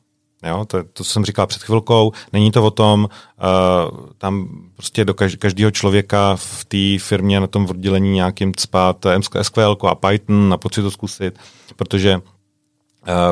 [0.44, 2.12] Jo, to, to jsem říkal před chvilkou.
[2.34, 7.68] Není to o tom, uh, tam prostě do každého člověka v té firmě na tom
[7.70, 9.06] oddělení nějakým cpát
[9.42, 11.40] SQL a Python a pocit to zkusit,
[11.76, 12.22] protože uh,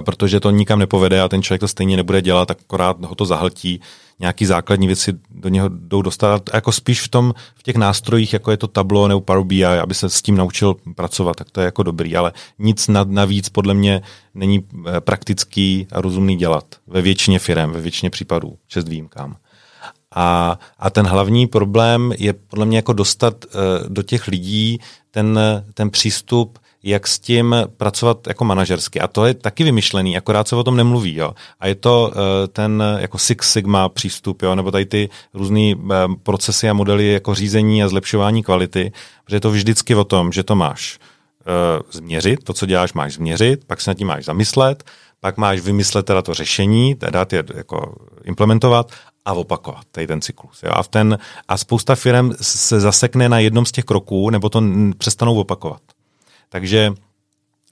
[0.01, 3.81] protože to nikam nepovede a ten člověk to stejně nebude dělat, akorát ho to zahltí
[4.19, 6.49] nějaký základní věci do něho jdou dostat.
[6.49, 9.65] A jako spíš v tom, v těch nástrojích, jako je to Tableau nebo Power BI,
[9.65, 13.49] aby se s tím naučil pracovat, tak to je jako dobrý, ale nic nad, navíc
[13.49, 14.01] podle mě
[14.34, 19.36] není eh, praktický a rozumný dělat ve většině firm, ve většině případů, čest výjimkám.
[20.15, 23.51] A, a ten hlavní problém je podle mě jako dostat uh,
[23.89, 24.80] do těch lidí
[25.12, 25.39] ten,
[25.73, 29.00] ten přístup, jak s tím pracovat jako manažersky.
[29.00, 31.15] A to je taky vymyšlený, akorát se o tom nemluví.
[31.15, 31.34] Jo.
[31.60, 35.91] A je to uh, ten jako Six Sigma přístup, jo, nebo tady ty různé uh,
[36.23, 38.91] procesy a modely jako řízení a zlepšování kvality,
[39.23, 41.00] protože je to vždycky o tom, že to máš
[41.91, 44.84] změřit, to, co děláš, máš změřit, pak se nad tím máš zamyslet,
[45.19, 48.91] pak máš vymyslet teda to řešení, teda je jako implementovat
[49.26, 50.63] a opakovat tady ten cyklus.
[50.63, 50.71] Jo?
[50.73, 54.63] A, v ten, a spousta firm se zasekne na jednom z těch kroků, nebo to
[54.97, 55.82] přestanou opakovat.
[56.49, 56.93] Takže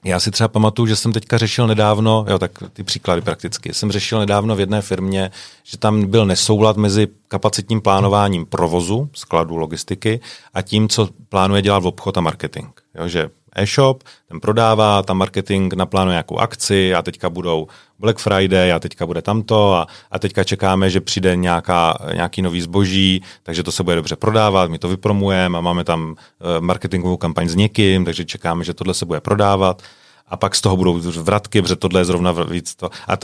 [0.04, 3.92] já si třeba pamatuju, že jsem teďka řešil nedávno, jo, tak ty příklady prakticky, jsem
[3.92, 5.30] řešil nedávno v jedné firmě,
[5.64, 10.20] že tam byl nesoulad mezi kapacitním plánováním provozu, skladu, logistiky
[10.54, 12.68] a tím, co plánuje dělat v obchod a marketing.
[12.94, 17.66] Jo, že e-shop, ten prodává, tam marketing naplánuje nějakou akci a teďka budou
[17.98, 22.60] Black Friday a teďka bude tamto a, a teďka čekáme, že přijde nějaká, nějaký nový
[22.60, 26.16] zboží, takže to se bude dobře prodávat, my to vypromujeme a máme tam uh,
[26.60, 29.82] marketingovou kampaň s někým, takže čekáme, že tohle se bude prodávat
[30.28, 32.90] a pak z toho budou vratky, protože tohle je zrovna víc to.
[33.08, 33.18] A, uh,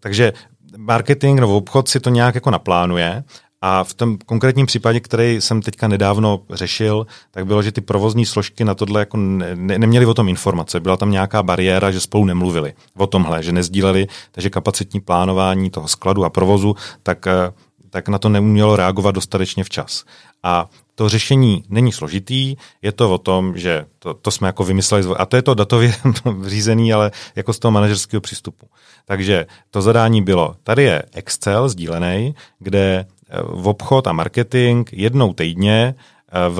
[0.00, 0.32] takže
[0.76, 3.24] marketing nebo obchod si to nějak jako naplánuje
[3.62, 8.26] a v tom konkrétním případě, který jsem teďka nedávno řešil, tak bylo, že ty provozní
[8.26, 10.80] složky na tohle jako ne, neměly o tom informace.
[10.80, 15.88] Byla tam nějaká bariéra, že spolu nemluvili o tomhle, že nezdíleli, takže kapacitní plánování toho
[15.88, 17.52] skladu a provozu, tak, eh,
[17.90, 20.04] tak na to neumělo reagovat dostatečně včas.
[20.42, 25.04] A to řešení není složitý, je to o tom, že to, to jsme jako vymysleli,
[25.16, 25.94] a to je to datově
[26.46, 28.66] řízený, ale jako z toho manažerského přístupu.
[29.04, 33.06] Takže to zadání bylo, tady je Excel sdílený, kde
[33.42, 36.58] v obchod a marketing jednou týdně eh, v,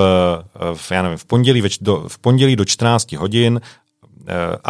[0.75, 3.61] v, já nevím, v, pondělí, do, v pondělí do 14 hodin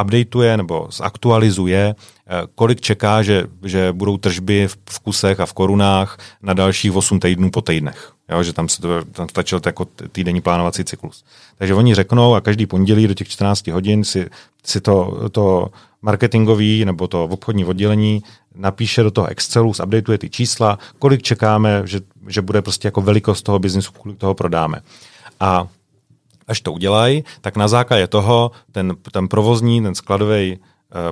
[0.02, 5.52] updateuje nebo zaktualizuje, uh, kolik čeká, že, že budou tržby v, v kusech a v
[5.52, 8.12] korunách na dalších 8 týdnů po týdnech.
[8.30, 11.24] Jo, že tam se to, tam stačil jako týdenní plánovací cyklus.
[11.58, 14.30] Takže oni řeknou a každý pondělí do těch 14 hodin si,
[14.64, 15.68] si to, to
[16.02, 18.22] marketingový nebo to obchodní oddělení
[18.54, 23.42] napíše do toho Excelu, updateuje ty čísla, kolik čekáme, že, že bude prostě jako velikost
[23.42, 24.80] toho biznisu, kolik toho prodáme.
[25.40, 25.68] A
[26.50, 30.58] až to udělají, tak na základě toho ten, ten provozní, ten skladový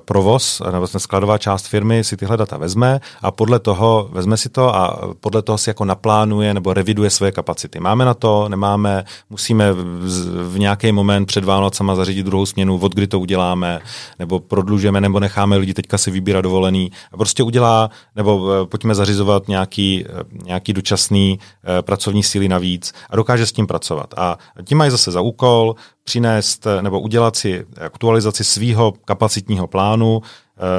[0.04, 4.76] provoz, nebo skladová část firmy si tyhle data vezme a podle toho vezme si to
[4.76, 7.80] a podle toho si jako naplánuje nebo reviduje své kapacity.
[7.80, 12.94] Máme na to, nemáme, musíme v, v nějaký moment před Vánocama zařídit druhou směnu, od
[12.94, 13.80] kdy to uděláme,
[14.18, 18.94] nebo prodlužujeme, nebo necháme lidi teďka si vybírat dovolený a prostě udělá, nebo eh, pojďme
[18.94, 21.38] zařizovat nějaký, eh, nějaký dočasný
[21.80, 24.14] pracovní síly navíc a dokáže s tím pracovat.
[24.16, 25.74] A tím mají zase za úkol
[26.08, 30.28] přinést nebo udělat si aktualizaci svého kapacitního plánu, eh,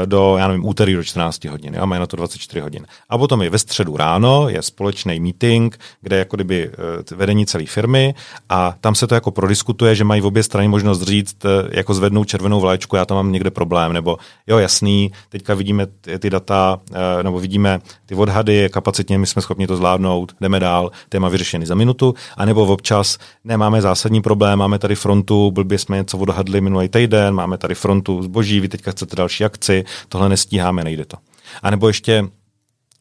[0.05, 2.85] do, já nevím, úterý do 14 hodin, a mají na to 24 hodin.
[3.09, 6.69] A potom je ve středu ráno, je společný meeting, kde jako kdyby
[7.11, 8.15] eh, vedení celé firmy
[8.49, 11.93] a tam se to jako prodiskutuje, že mají v obě strany možnost říct, eh, jako
[11.93, 16.29] zvednout červenou vlaječku, já tam mám někde problém, nebo jo, jasný, teďka vidíme ty, ty
[16.29, 16.79] data,
[17.21, 21.75] nebo vidíme ty odhady, kapacitně my jsme schopni to zvládnout, jdeme dál, téma vyřešený za
[21.75, 27.33] minutu, anebo občas nemáme zásadní problém, máme tady frontu, blbě jsme něco odhadli minulý týden,
[27.33, 29.68] máme tady frontu zboží, vy teďka chcete další akci,
[30.09, 31.17] tohle nestíháme, nejde to.
[31.63, 32.23] A nebo ještě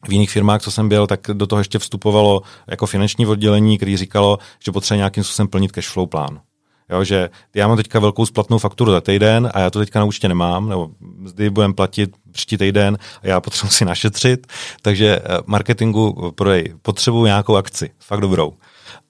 [0.07, 3.97] v jiných firmách, co jsem byl, tak do toho ještě vstupovalo jako finanční oddělení, který
[3.97, 6.41] říkalo, že potřebuje nějakým způsobem plnit cash flow plán.
[6.89, 10.05] Jo, že já mám teďka velkou splatnou fakturu za týden a já to teďka na
[10.05, 14.47] účtě nemám, nebo mzdy budeme platit příští týden a já potřebuji si našetřit,
[14.81, 18.53] takže eh, marketingu prodej, potřebuji nějakou akci, fakt dobrou.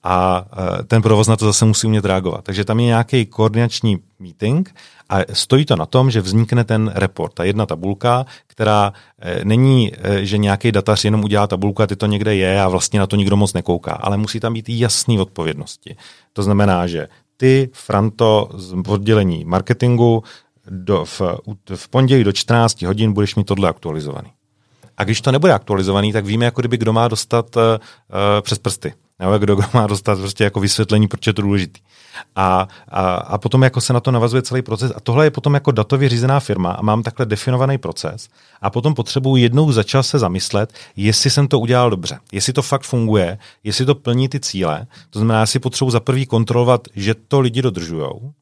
[0.02, 2.44] A eh, ten provoz na to zase musí umět reagovat.
[2.44, 4.74] Takže tam je nějaký koordinační meeting
[5.08, 9.92] a stojí to na tom, že vznikne ten report, ta jedna tabulka, která eh, není,
[10.20, 13.16] že nějaký datař jenom udělá tabulku a ty to někde je a vlastně na to
[13.16, 15.96] nikdo moc nekouká, ale musí tam být jasný odpovědnosti.
[16.32, 20.22] To znamená, že ty, Franto, z oddělení marketingu,
[20.70, 21.20] do, v,
[21.76, 24.30] v pondělí do 14 hodin budeš mít tohle aktualizovaný.
[24.96, 27.62] A když to nebude aktualizovaný, tak víme, jako kdyby kdo má dostat uh,
[28.40, 28.94] přes prsty.
[29.20, 31.80] Nebo kdo, má dostat prostě jako vysvětlení, proč je to důležitý.
[32.36, 34.92] A, a, a potom jako se na to navazuje celý proces.
[34.96, 38.28] A tohle je potom jako datově řízená firma a mám takhle definovaný proces.
[38.62, 42.62] A potom potřebuji jednou za čas se zamyslet, jestli jsem to udělal dobře, jestli to
[42.62, 44.86] fakt funguje, jestli to plní ty cíle.
[45.10, 48.32] To znamená, si potřebuji za prvý kontrolovat, že to lidi dodržujou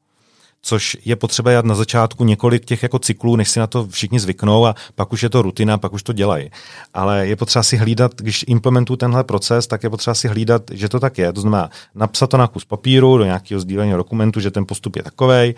[0.62, 4.20] což je potřeba jít na začátku několik těch jako cyklů, než si na to všichni
[4.20, 6.50] zvyknou a pak už je to rutina, pak už to dělají.
[6.94, 10.88] Ale je potřeba si hlídat, když implementuju tenhle proces, tak je potřeba si hlídat, že
[10.88, 11.32] to tak je.
[11.32, 15.02] To znamená napsat to na kus papíru do nějakého sdílení dokumentu, že ten postup je
[15.02, 15.54] takový,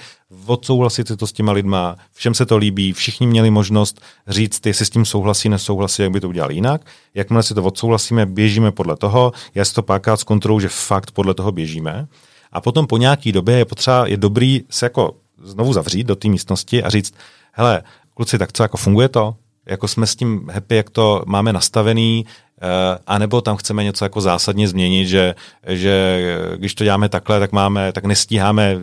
[0.47, 4.87] odsouhlasit si to s těma lidma, všem se to líbí, všichni měli možnost říct, jestli
[4.87, 6.81] s tím souhlasí, nesouhlasí, jak by to udělali jinak.
[7.15, 9.85] Jakmile si to odsouhlasíme, běžíme podle toho, já si to
[10.15, 12.07] s kontrolou, že fakt podle toho běžíme.
[12.53, 16.29] A potom po nějaký době je potřeba, je dobrý se jako znovu zavřít do té
[16.29, 17.15] místnosti a říct,
[17.53, 17.83] hele,
[18.15, 19.35] kluci, tak co, jako funguje to?
[19.67, 22.27] Jako jsme s tím happy, jak to máme nastavený,
[22.63, 25.35] Uh, anebo tam chceme něco jako zásadně změnit, že,
[25.67, 26.23] že
[26.57, 28.79] když to děláme takhle, tak máme, tak nestíháme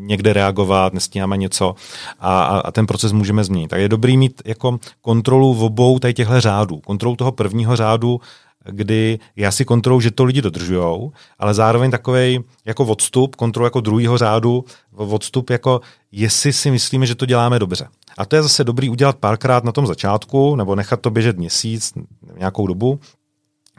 [0.00, 1.74] někde reagovat, nestíháme něco
[2.20, 3.68] a, a, a ten proces můžeme změnit.
[3.68, 6.80] Tak je dobrý mít jako kontrolu v obou tady těchto řádů.
[6.80, 8.20] Kontrolu toho prvního řádu
[8.64, 13.80] kdy já si kontrolu, že to lidi dodržujou, ale zároveň takový jako odstup, kontrolu jako
[13.80, 14.64] druhýho řádu,
[14.96, 15.80] odstup jako
[16.12, 17.88] jestli si myslíme, že to děláme dobře.
[18.18, 21.92] A to je zase dobrý udělat párkrát na tom začátku, nebo nechat to běžet měsíc,
[22.38, 23.00] nějakou dobu,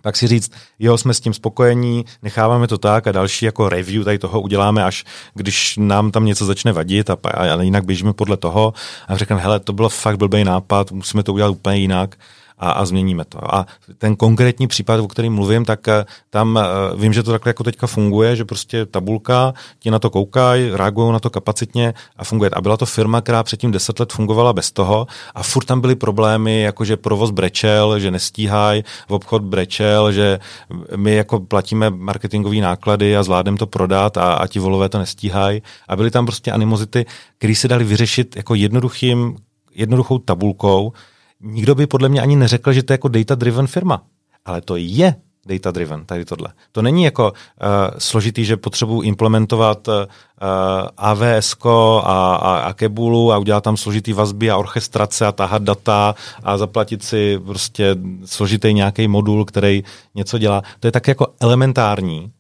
[0.01, 4.03] pak si říct, jo, jsme s tím spokojení, necháváme to tak a další jako review
[4.03, 8.37] tady toho uděláme, až když nám tam něco začne vadit a, a jinak běžíme podle
[8.37, 8.73] toho
[9.07, 12.15] a řekneme, hele, to byl fakt blbý nápad, musíme to udělat úplně jinak
[12.61, 13.55] a, a změníme to.
[13.55, 13.65] A
[13.97, 16.63] ten konkrétní případ, o kterém mluvím, tak eh, tam eh,
[16.95, 21.13] vím, že to takhle jako teďka funguje, že prostě tabulka, ti na to koukají, reagují
[21.13, 22.49] na to kapacitně a funguje.
[22.53, 25.95] A byla to firma, která předtím deset let fungovala bez toho a furt tam byly
[25.95, 30.39] problémy, jako že provoz brečel, že nestíhají, v obchod brečel, že
[30.95, 35.61] my jako platíme marketingové náklady a zvládneme to prodat a, a ti volové to nestíhají.
[35.87, 37.05] A byly tam prostě animozity,
[37.37, 39.35] které se dali vyřešit jako jednoduchým
[39.75, 40.93] jednoduchou tabulkou,
[41.43, 44.03] nikdo by podle mě ani neřekl, že to je jako data-driven firma.
[44.45, 46.49] Ale to je data-driven, tady tohle.
[46.71, 49.93] To není jako uh, složitý, že potřebuji implementovat uh,
[50.97, 56.15] AVS a, a, a Kebulu a udělat tam složitý vazby a orchestrace a tahat data
[56.43, 59.83] a zaplatit si prostě složitý nějaký modul, který
[60.15, 60.61] něco dělá.
[60.79, 62.31] To je tak jako elementární,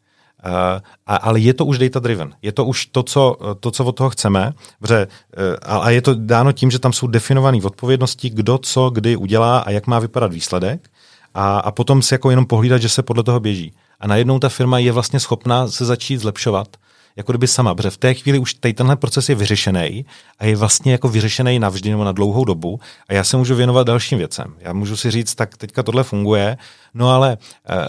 [0.43, 2.33] a, ale je to už data driven.
[2.41, 4.53] Je to už to, co, to, co od toho chceme.
[4.81, 8.89] Vře, uh, a, a je to dáno tím, že tam jsou definované odpovědnosti, kdo co
[8.89, 10.89] kdy udělá a jak má vypadat výsledek.
[11.33, 13.73] A, a potom si jako jenom pohlídat, že se podle toho běží.
[13.99, 16.67] A najednou ta firma je vlastně schopná se začít zlepšovat
[17.15, 20.05] jako kdyby sama, protože v té chvíli už tady tenhle proces je vyřešený
[20.39, 23.87] a je vlastně jako vyřešený navždy nebo na dlouhou dobu a já se můžu věnovat
[23.87, 24.53] dalším věcem.
[24.59, 26.57] Já můžu si říct, tak teďka tohle funguje,
[26.93, 27.37] no ale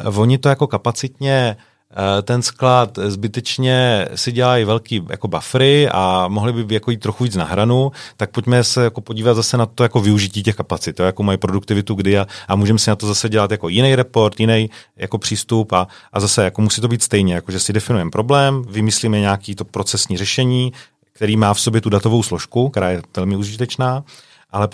[0.07, 1.72] uh, oni to jako kapacitně Eh,
[2.23, 7.37] ten sklad zbytečně si dělají velký jako buffery a mohli by jako jít trochu víc
[7.37, 11.03] na hranu, tak pojďme se jako podívat zase na to jako využití těch kapacit, to,
[11.03, 14.41] jako mají produktivitu kdy a, a můžeme si na to zase dělat jako jiný report,
[14.41, 18.11] jiný jako přístup a, a zase jako musí to být stejně, jako že si definujeme
[18.11, 20.73] problém, vymyslíme nějaký to procesní řešení,
[21.13, 24.05] který má v sobě tu datovou složku, která je velmi užitečná,
[24.51, 24.69] ale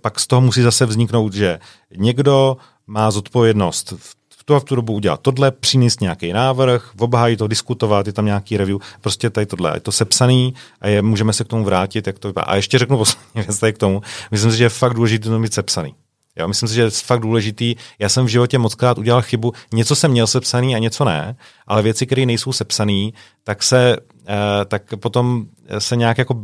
[0.00, 1.58] pak z toho musí zase vzniknout, že
[1.96, 2.56] někdo
[2.86, 4.15] má zodpovědnost v
[4.48, 8.24] tu a v tu dobu udělat tohle, přinést nějaký návrh, obhájit to, diskutovat, je tam
[8.24, 12.06] nějaký review, prostě tady tohle, je to sepsaný a je, můžeme se k tomu vrátit,
[12.06, 12.44] jak to vypadá.
[12.44, 15.38] A ještě řeknu poslední věc tady k tomu, myslím si, že je fakt důležité to
[15.38, 15.94] mít sepsaný.
[16.38, 17.74] Já myslím si, že je fakt důležitý.
[17.98, 19.52] Já jsem v životě mockrát udělal chybu.
[19.72, 21.36] Něco jsem měl sepsaný a něco ne,
[21.66, 23.10] ale věci, které nejsou sepsané,
[23.44, 23.96] tak se
[24.28, 25.46] eh, tak potom
[25.78, 26.34] se nějak jako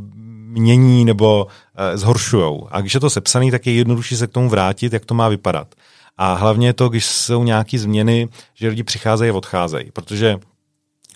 [0.52, 1.46] mění nebo
[1.76, 2.68] eh, zhoršujou.
[2.70, 5.28] A když je to sepsaný, tak je jednodušší se k tomu vrátit, jak to má
[5.28, 5.74] vypadat.
[6.16, 10.38] A hlavně je to, když jsou nějaké změny, že lidi přicházejí a odcházejí, protože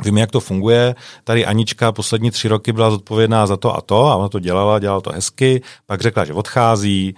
[0.05, 0.94] Víme, jak to funguje.
[1.24, 4.78] Tady Anička poslední tři roky byla zodpovědná za to a to a ona to dělala,
[4.78, 7.14] dělala to hezky, pak řekla, že odchází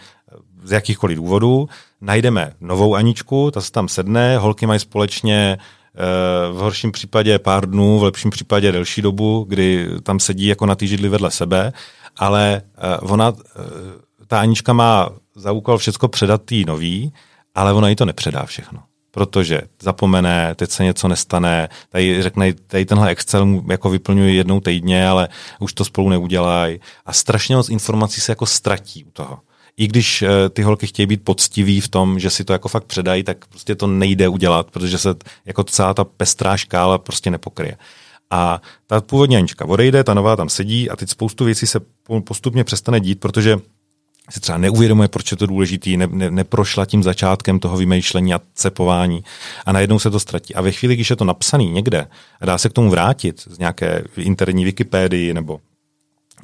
[0.63, 1.69] z jakýchkoliv důvodů.
[2.01, 7.71] Najdeme novou Aničku, ta se tam sedne, holky mají společně eh, v horším případě pár
[7.71, 11.73] dnů, v lepším případě delší dobu, kdy tam sedí jako na týžidli vedle sebe,
[12.17, 13.61] ale eh, ona, eh,
[14.27, 17.13] ta Anička má za úkol všechno předat tý nový,
[17.59, 18.81] ale ona jí to nepředá všechno
[19.11, 25.09] protože zapomene, teď se něco nestane, tady řekne, tady tenhle Excel jako vyplňuji jednou týdně,
[25.09, 25.29] ale
[25.61, 29.39] už to spolu neudělají a strašně moc informací se jako ztratí u toho.
[29.77, 32.85] I když uh, ty holky chtějí být poctiví v tom, že si to jako fakt
[32.85, 35.15] předají, tak prostě to nejde udělat, protože se
[35.47, 37.77] jako celá ta pestrá škála prostě nepokryje.
[38.31, 41.81] A ta původní Anička odejde, ta nová tam sedí a teď spoustu věcí se
[42.25, 43.59] postupně přestane dít, protože
[44.31, 48.41] si třeba neuvědomuje, proč je to důležitý, ne, ne, neprošla tím začátkem toho vymýšlení a
[48.55, 49.25] cepování
[49.67, 50.55] a najednou se to ztratí.
[50.55, 52.07] A ve chvíli, když je to napsaný někde
[52.41, 55.61] a dá se k tomu vrátit z nějaké interní Wikipédii nebo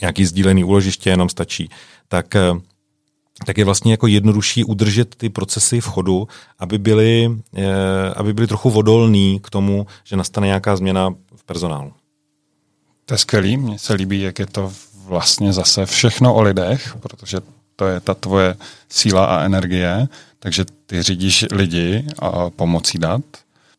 [0.01, 1.71] nějaký sdílený úložiště jenom stačí,
[2.09, 2.53] tak, eh,
[3.47, 6.29] tak je vlastně jako jednodušší udržet ty procesy v chodu,
[6.59, 7.65] aby byly, eh,
[8.17, 11.93] aby byly trochu vodolný k tomu, že nastane nějaká změna v personálu.
[13.05, 14.73] To je skvělý, mně se líbí, jak je to
[15.07, 17.41] vlastně zase všechno o lidech, protože
[17.77, 18.57] to je ta tvoje
[18.89, 20.09] síla a energie,
[20.39, 23.23] takže ty řídíš lidi a pomocí dat.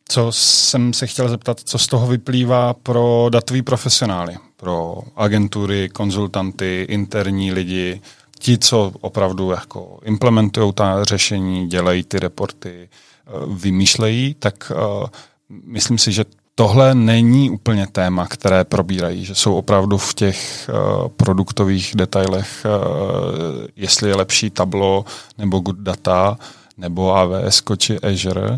[0.09, 6.85] Co jsem se chtěl zeptat, co z toho vyplývá pro datový profesionály, pro agentury, konzultanty,
[6.89, 8.01] interní lidi,
[8.39, 15.07] ti, co opravdu jako implementují ta řešení, dělají ty reporty, eh, vymýšlejí, tak uh,
[15.49, 16.25] myslím si, že
[16.55, 23.67] tohle není úplně téma, které probírají, že jsou opravdu v těch uh, produktových detailech, uh,
[23.75, 25.05] jestli je lepší tablo
[25.37, 26.37] nebo good data,
[26.77, 28.57] nebo AWS či Azure.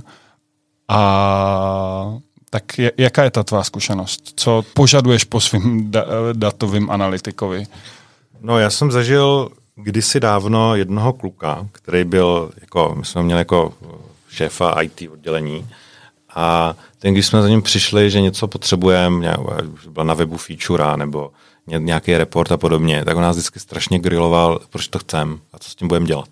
[0.87, 2.17] A
[2.49, 2.63] tak
[2.97, 4.33] jaká je ta tvá zkušenost?
[4.35, 7.67] Co požaduješ po svým da- datovým analytikovi?
[8.41, 13.73] No já jsem zažil kdysi dávno jednoho kluka, který byl, jako, my jsme měli jako
[14.29, 15.67] šéfa IT oddělení
[16.35, 19.37] a ten, když jsme za ním přišli, že něco potřebujeme,
[19.89, 21.31] byla na webu feature nebo
[21.67, 25.69] nějaký report a podobně, tak on nás vždycky strašně griloval, proč to chcem a co
[25.69, 26.29] s tím budeme dělat.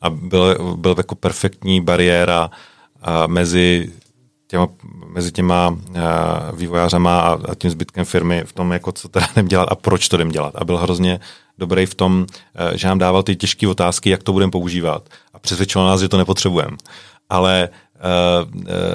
[0.00, 2.50] A byl, byl jako perfektní bariéra
[3.02, 3.92] a mezi
[4.46, 4.68] těma,
[5.06, 5.76] mezi těma a,
[6.52, 10.08] vývojářama a, a tím zbytkem firmy v tom, jako co teda jdem dělat a proč
[10.08, 10.56] to jdem dělat.
[10.56, 11.20] A byl hrozně
[11.58, 12.26] dobrý v tom,
[12.74, 15.08] že nám dával ty těžké otázky, jak to budeme používat.
[15.34, 16.76] A přesvědčoval nás, že to nepotřebujeme.
[17.30, 17.68] Ale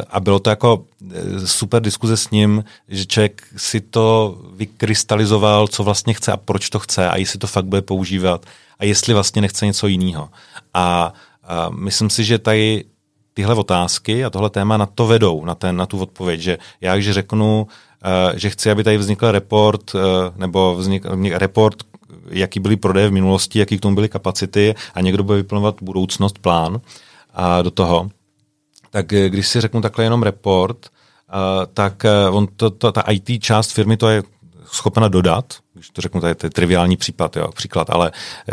[0.10, 5.84] a bylo to jako eh, super diskuze s ním, že člověk si to vykrystalizoval, co
[5.84, 8.46] vlastně chce a proč to chce a jestli to fakt bude používat
[8.80, 10.30] a jestli vlastně nechce něco jiného.
[10.74, 12.84] A, a myslím si, že tady
[13.34, 16.96] tyhle otázky a tohle téma na to vedou, na, ten, na tu odpověď, že já,
[16.96, 17.68] když řeknu,
[18.36, 19.92] že chci, aby tady vznikl report,
[20.36, 21.84] nebo vznikl report,
[22.30, 26.40] jaký byly prodeje v minulosti, jaký k tomu byly kapacity a někdo bude vyplňovat budoucnost,
[26.40, 26.82] plán
[27.34, 28.10] a do toho,
[28.96, 33.02] tak eh, když si řeknu takhle jenom report, uh, tak uh, on to, to, ta
[33.02, 34.24] IT část firmy to je
[34.66, 38.12] schopna dodat, když to řeknu, to je, to je triviální případ, jo, příklad, ale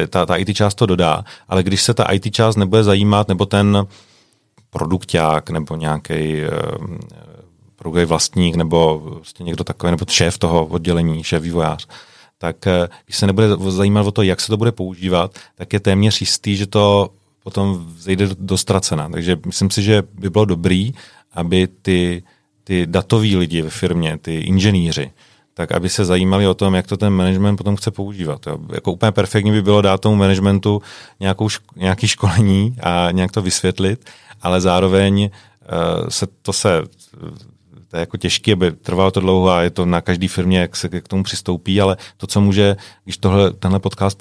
[0.09, 3.47] ta, ta IT část to dodá, ale když se ta IT část nebude zajímat, nebo
[3.47, 3.87] ten
[4.71, 6.43] produkták, nebo nějaký
[7.85, 11.87] uh, vlastník, nebo vlastně někdo takový, nebo šéf toho oddělení, šéf vývojář,
[12.39, 12.57] tak
[13.05, 16.57] když se nebude zajímat o to, jak se to bude používat, tak je téměř jistý,
[16.57, 17.11] že to
[17.45, 19.09] potom zejde do ztracena.
[19.09, 20.95] Takže myslím si, že by bylo dobrý,
[21.33, 22.23] aby ty,
[22.65, 25.11] ty datoví lidi ve firmě, ty inženýři,
[25.55, 28.47] tak aby se zajímali o tom, jak to ten management potom chce používat.
[28.47, 28.59] Jo.
[28.73, 30.83] Jako úplně perfektně by bylo dát tomu managementu
[31.21, 34.11] nějakou, nějaký školení a nějak to vysvětlit,
[34.43, 36.83] ale zároveň uh, se to se
[37.93, 40.77] to je jako těžké, aby trvalo to dlouho a je to na každé firmě, jak
[40.77, 44.19] se k tomu přistoupí, ale to, co může, když tohle, tenhle podcast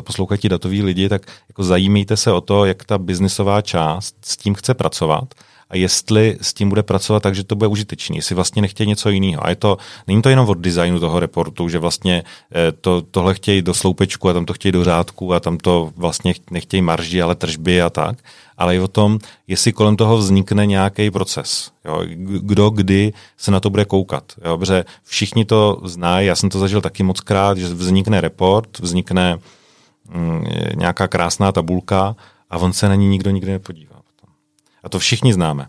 [0.00, 4.36] poslouchají ti datoví lidi, tak jako zajímejte se o to, jak ta biznisová část s
[4.36, 5.34] tím chce pracovat
[5.72, 9.10] a jestli s tím bude pracovat tak, že to bude užitečný, jestli vlastně nechtějí něco
[9.10, 9.46] jiného.
[9.46, 12.22] A je to, není to jenom od designu toho reportu, že vlastně
[12.54, 15.92] eh, to, tohle chtějí do sloupečku a tam to chtějí do řádku a tam to
[15.96, 18.18] vlastně nechtějí marži, ale tržby a tak,
[18.58, 21.70] ale i o tom, jestli kolem toho vznikne nějaký proces.
[21.84, 22.02] Jo?
[22.40, 24.32] Kdo kdy se na to bude koukat.
[24.44, 24.58] Jo?
[24.58, 29.38] Protože všichni to znají, já jsem to zažil taky moc krát, že vznikne report, vznikne
[30.14, 30.44] mm,
[30.74, 32.16] nějaká krásná tabulka
[32.50, 33.96] a on se na ní nikdo nikdy nepodívá.
[34.82, 35.66] A to všichni známe.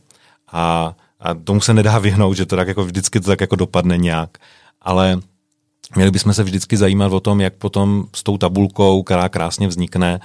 [0.51, 3.97] A, a tomu se nedá vyhnout, že to tak jako vždycky to tak jako dopadne
[3.97, 4.37] nějak.
[4.81, 5.19] Ale
[5.95, 10.19] měli bychom se vždycky zajímat o tom, jak potom s tou tabulkou, která krásně vznikne,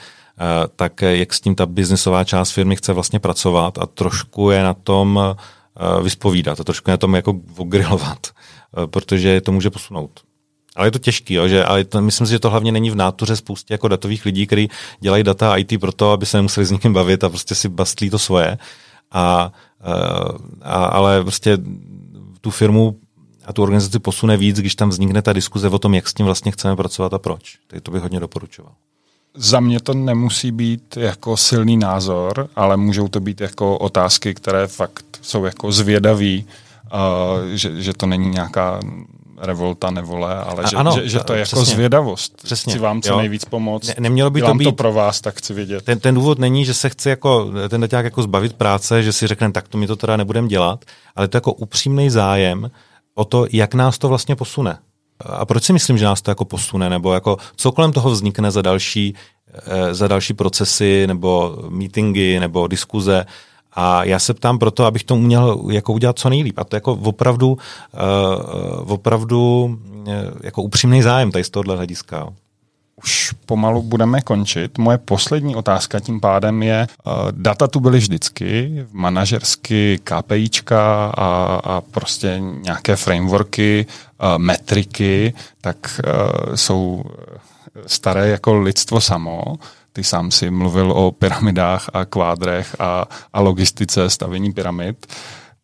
[0.76, 4.74] tak jak s tím ta biznesová část firmy chce vlastně pracovat a trošku je na
[4.74, 10.20] tom eh, vyspovídat a trošku je na tom jako ogrilovat, eh, protože to může posunout.
[10.76, 12.94] Ale je to těžký, jo, že, ale to, myslím si, že to hlavně není v
[12.94, 14.70] nátuře spoustě jako datových lidí, kteří
[15.00, 18.18] dělají data IT proto, aby se nemuseli s někým bavit a prostě si bastlí to
[18.18, 18.58] svoje.
[19.12, 19.52] A,
[20.62, 21.58] a, ale prostě
[22.40, 22.96] tu firmu
[23.44, 26.26] a tu organizaci posune víc, když tam vznikne ta diskuze o tom, jak s tím
[26.26, 27.58] vlastně chceme pracovat a proč.
[27.66, 28.72] Tak to bych hodně doporučoval.
[29.34, 34.66] Za mě to nemusí být jako silný názor, ale můžou to být jako otázky, které
[34.66, 36.46] fakt jsou jako zvědaví,
[36.92, 37.00] uh,
[37.54, 38.80] že, že to není nějaká
[39.40, 42.42] revolta, nevole, ale že, ano, že, že to je jako přesně, zvědavost.
[42.42, 43.18] Přesně, chci vám co jo.
[43.18, 43.88] nejvíc pomoct.
[43.88, 45.84] Ne, nemělo by to být, to pro vás, tak chci vědět.
[45.84, 49.26] Ten, ten důvod není, že se chce jako ten daťák jako zbavit práce, že si
[49.26, 50.84] řekne, tak to mi to teda nebudem dělat,
[51.16, 52.70] ale to jako upřímný zájem
[53.14, 54.78] o to, jak nás to vlastně posune.
[55.20, 58.50] A proč si myslím, že nás to jako posune, nebo jako co kolem toho vznikne
[58.50, 59.14] za další,
[59.54, 63.26] eh, za další procesy, nebo meetingy, nebo diskuze.
[63.72, 66.58] A já se ptám proto, abych to uměl jako udělat co nejlíp.
[66.58, 72.32] A to jako opravdu, uh, opravdu uh, jako upřímný zájem tady z tohohle hlediska
[73.04, 74.78] už pomalu budeme končit.
[74.78, 81.80] Moje poslední otázka tím pádem je, uh, data tu byly vždycky, manažersky, KPIčka a, a
[81.80, 87.04] prostě nějaké frameworky, uh, metriky, tak uh, jsou
[87.86, 89.42] staré jako lidstvo samo.
[89.92, 95.06] Ty sám si mluvil o pyramidách a kvádrech a, a logistice stavění pyramid.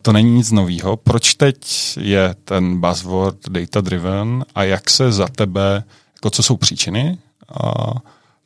[0.03, 0.97] To není nic nového.
[0.97, 1.57] Proč teď
[2.01, 7.19] je ten buzzword data driven a jak se za tebe jako co jsou příčiny
[7.49, 7.95] a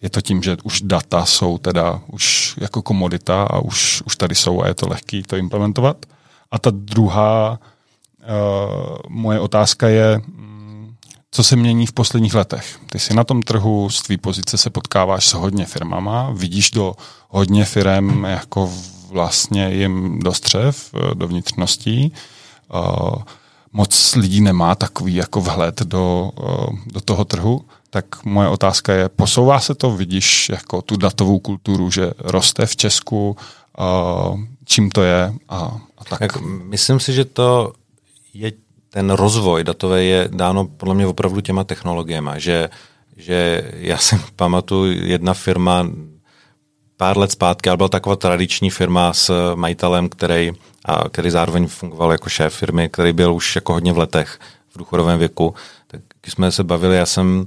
[0.02, 4.34] je to tím, že už data jsou teda už jako komodita a už, už tady
[4.34, 6.06] jsou a je to lehký to implementovat.
[6.50, 10.94] A ta druhá uh, moje otázka je, mm,
[11.30, 12.78] co se mění v posledních letech.
[12.86, 16.94] Ty si na tom trhu z tvý pozice se potkáváš s hodně firmama, vidíš do
[17.28, 18.72] hodně firm jako
[19.10, 22.12] vlastně jim do střev, eh, do vnitřností.
[22.74, 23.22] Uh,
[23.72, 26.30] moc lidí nemá takový jako vhled do,
[26.86, 31.90] do toho trhu tak moje otázka je, posouvá se to, vidíš jako tu datovou kulturu,
[31.90, 33.36] že roste v Česku,
[34.64, 36.18] čím to je a, a tak.
[36.18, 36.40] tak.
[36.42, 37.72] Myslím si, že to
[38.34, 38.52] je
[38.90, 42.70] ten rozvoj datové je dáno podle mě opravdu těma technologiemi, že,
[43.16, 45.86] že já si pamatuju jedna firma
[46.96, 50.52] pár let zpátky, ale byla taková tradiční firma s majitelem, který,
[50.84, 54.38] a který zároveň fungoval jako šéf firmy, který byl už jako hodně v letech
[54.74, 55.54] v důchodovém věku,
[55.86, 57.46] tak když jsme se bavili, já jsem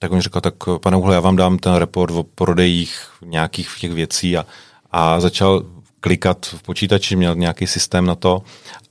[0.00, 3.92] tak on říkal, tak pane Uhle, já vám dám ten report o prodejích nějakých těch
[3.92, 4.46] věcí a,
[4.90, 5.62] a začal
[6.00, 8.42] klikat v počítači, měl nějaký systém na to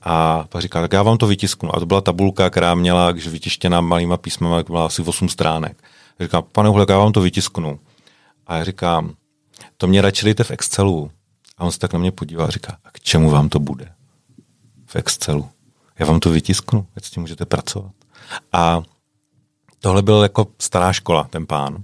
[0.02, 1.76] a pak říkal, tak já vám to vytisknu.
[1.76, 5.82] A to byla tabulka, která měla, když vytištěná malýma písmama, byla asi 8 stránek.
[6.20, 7.80] Říkám, pane Uhle, já vám to vytisknu.
[8.46, 9.14] A já říkám,
[9.76, 11.10] to mě radši dejte v Excelu.
[11.58, 13.92] A on se tak na mě podíval a říká, a k čemu vám to bude?
[14.86, 15.48] V Excelu.
[15.98, 17.92] Já vám to vytisknu, ať s tím můžete pracovat.
[18.52, 18.82] A
[19.80, 21.82] tohle byl jako stará škola, ten pán.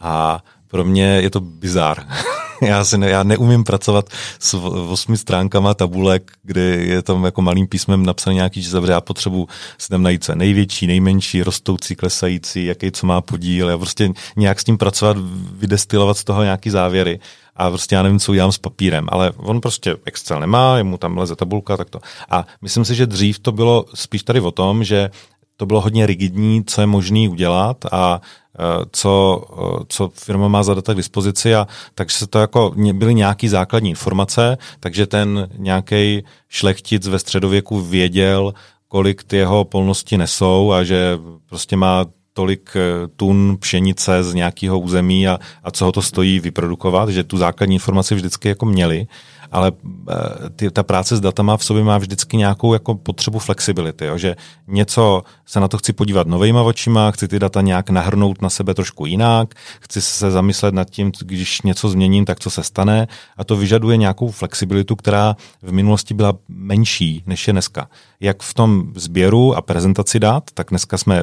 [0.00, 2.06] A pro mě je to bizár.
[2.62, 4.54] já, si ne, já neumím pracovat s
[4.90, 9.88] osmi stránkama tabulek, kde je tam jako malým písmem napsaný nějaký číslo, já potřebuji si
[9.88, 14.64] tam najít co největší, nejmenší, rostoucí, klesající, jaký co má podíl, já prostě nějak s
[14.64, 15.16] tím pracovat,
[15.52, 17.20] vydestilovat z toho nějaký závěry
[17.56, 20.98] a prostě já nevím, co udělám s papírem, ale on prostě Excel nemá, je mu
[20.98, 21.98] tam leze tabulka, tak to.
[22.30, 25.10] A myslím si, že dřív to bylo spíš tady o tom, že
[25.56, 28.20] to bylo hodně rigidní, co je možný udělat a
[28.58, 29.44] e, co,
[29.80, 33.48] e, co firma má za data k dispozici a takže se to jako byly nějaký
[33.48, 38.54] základní informace, takže ten nějaký šlechtic ve středověku věděl,
[38.88, 44.80] kolik ty jeho polnosti nesou a že prostě má tolik e, tun pšenice z nějakého
[44.80, 49.06] území a, a co ho to stojí vyprodukovat, že tu základní informaci vždycky jako měli
[49.52, 49.72] ale
[50.10, 50.14] eh,
[50.56, 54.18] ty, ta práce s datama v sobě má vždycky nějakou jako potřebu flexibility, jo?
[54.18, 54.36] že
[54.66, 58.74] něco se na to chci podívat novejma očima, chci ty data nějak nahrnout na sebe
[58.74, 63.44] trošku jinak, chci se zamyslet nad tím, když něco změním, tak co se stane a
[63.44, 67.88] to vyžaduje nějakou flexibilitu, která v minulosti byla menší, než je dneska.
[68.20, 71.22] Jak v tom sběru a prezentaci dat, tak dneska jsme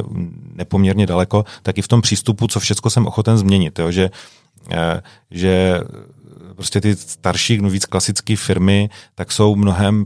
[0.56, 3.80] nepoměrně daleko, tak i v tom přístupu, co všechno jsem ochoten změnit.
[3.80, 3.92] Jo?
[3.92, 4.10] Že
[5.32, 5.82] že
[6.56, 10.06] prostě ty starší, no víc klasické firmy, tak jsou mnohem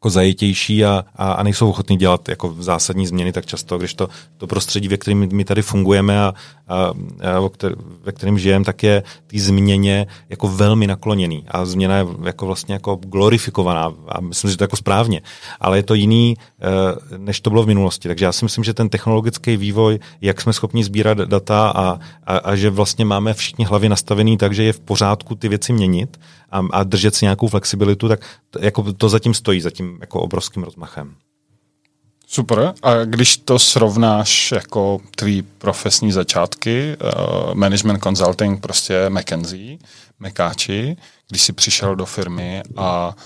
[0.00, 4.08] jako zajetější a, a, a nejsou ochotní dělat jako zásadní změny tak často, když to,
[4.36, 6.34] to prostředí, ve kterém my tady fungujeme a,
[6.68, 7.50] a, a
[8.02, 12.72] ve kterém žijeme, tak je ty změně jako velmi nakloněný a změna je jako vlastně
[12.72, 15.20] jako glorifikovaná a myslím, že to je jako správně,
[15.60, 18.08] ale je to jiný, eh, než to bylo v minulosti.
[18.08, 22.36] Takže já si myslím, že ten technologický vývoj, jak jsme schopni sbírat data a, a,
[22.36, 26.16] a že vlastně máme všichni hlavy nastavený tak, že je v pořádku ty věci měnit
[26.50, 28.20] a, a držet si nějakou flexibilitu, tak
[28.50, 31.14] to, jako to zatím stojí, zatím jako obrovským rozmachem.
[32.26, 32.74] Super.
[32.82, 39.78] A když to srovnáš jako tvý profesní začátky, uh, management consulting, prostě McKenzie,
[40.20, 40.96] Mekáči,
[41.28, 43.16] když jsi přišel do firmy a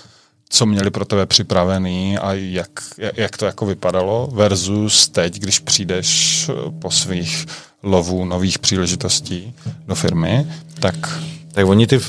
[0.49, 2.69] co měli pro tebe připravený a jak,
[3.15, 6.49] jak to jako vypadalo versus teď, když přijdeš
[6.79, 7.45] po svých
[7.83, 9.53] lovů nových příležitostí
[9.87, 10.47] do firmy,
[10.79, 10.95] tak
[11.55, 11.99] tak oni ty,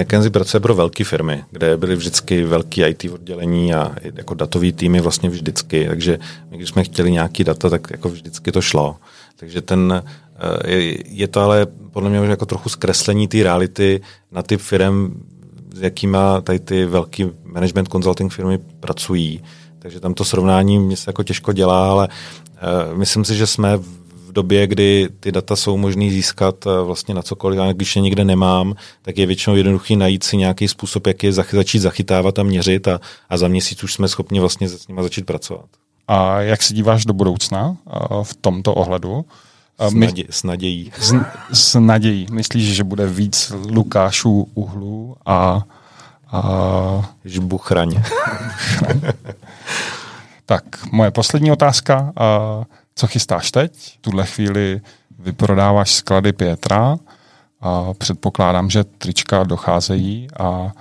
[0.00, 5.00] McKenzie pracuje pro velké firmy, kde byly vždycky velký IT oddělení a jako datový týmy
[5.00, 6.18] vlastně vždycky, takže
[6.50, 8.96] my, když jsme chtěli nějaký data, tak jako vždycky to šlo.
[9.36, 10.02] Takže ten,
[10.64, 14.00] eh, je, to ale podle mě jako trochu zkreslení té reality
[14.32, 15.22] na typ firm,
[15.74, 19.42] s jakýma tady ty velký management consulting firmy pracují.
[19.78, 23.78] Takže tam to srovnání mě se jako těžko dělá, ale uh, myslím si, že jsme
[24.36, 28.24] době, kdy ty data jsou možné získat eh, vlastně na cokoliv, a když je někde
[28.24, 32.88] nemám, tak je většinou jednoduchý najít si nějaký způsob, jak je začít zachytávat a měřit
[32.88, 35.66] a, a za měsíc už jsme schopni vlastně s nimi začít pracovat.
[36.08, 39.24] A jak se díváš do budoucna eh, v tomto ohledu?
[39.78, 40.92] S, nadě, s nadějí.
[41.00, 41.14] S,
[41.52, 42.26] s nadějí.
[42.30, 45.62] Myslíš, že bude víc Lukášů uhlů a...
[46.32, 46.42] a...
[47.24, 48.02] Žbuchraň.
[50.46, 52.12] tak, moje poslední otázka.
[52.98, 53.72] Co chystáš teď?
[53.98, 54.80] V tuhle chvíli
[55.18, 56.98] vyprodáváš sklady Pětra
[57.60, 60.72] a předpokládám, že trička docházejí a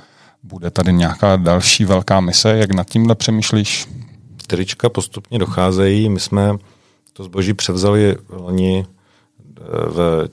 [0.43, 2.57] bude tady nějaká další velká mise.
[2.57, 3.87] Jak nad tímhle přemýšlíš?
[4.47, 6.09] Trička postupně docházejí.
[6.09, 6.57] My jsme
[7.13, 10.29] to zboží převzali loni eh, v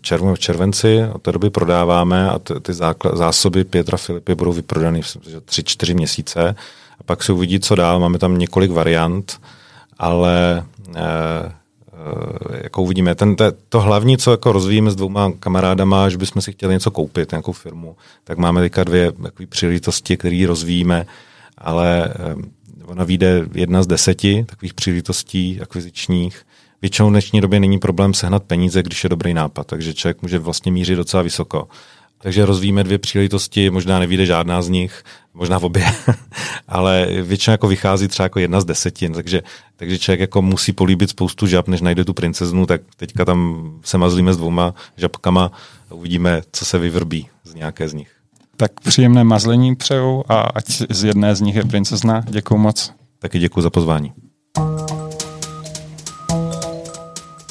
[0.00, 2.72] červnu, v červenci, od té doby prodáváme a ty, ty
[3.12, 6.54] zásoby Pětra Filipy budou vyprodány v 3-4 měsíce
[7.00, 8.00] a pak se uvidí, co dál.
[8.00, 9.40] Máme tam několik variant,
[10.00, 10.64] ale
[10.96, 11.52] Eh,
[11.92, 13.14] eh, jako uvidíme.
[13.14, 16.90] Ten, te, to hlavní, co jako rozvíjíme s dvouma kamarádama, že bychom si chtěli něco
[16.90, 21.06] koupit, nějakou firmu, tak máme teďka dvě takové příležitosti, které rozvíjíme,
[21.58, 22.34] ale eh,
[22.86, 26.42] ona vyjde jedna z deseti takových příležitostí akvizičních.
[26.82, 30.38] Většinou v dnešní době není problém sehnat peníze, když je dobrý nápad, takže člověk může
[30.38, 31.68] vlastně mířit docela vysoko.
[32.22, 35.02] Takže rozvíjíme dvě příležitosti, možná nevíde žádná z nich,
[35.34, 35.86] možná v obě,
[36.68, 39.42] ale většinou jako vychází třeba jako jedna z desetin, takže,
[39.76, 43.98] takže člověk jako musí políbit spoustu žab, než najde tu princeznu, tak teďka tam se
[43.98, 45.50] mazlíme s dvouma žabkama
[45.90, 48.10] a uvidíme, co se vyvrbí z nějaké z nich.
[48.56, 52.24] Tak příjemné mazlení přeju a ať z jedné z nich je princezna.
[52.28, 52.92] Děkuji moc.
[53.18, 54.12] Taky děkuji za pozvání.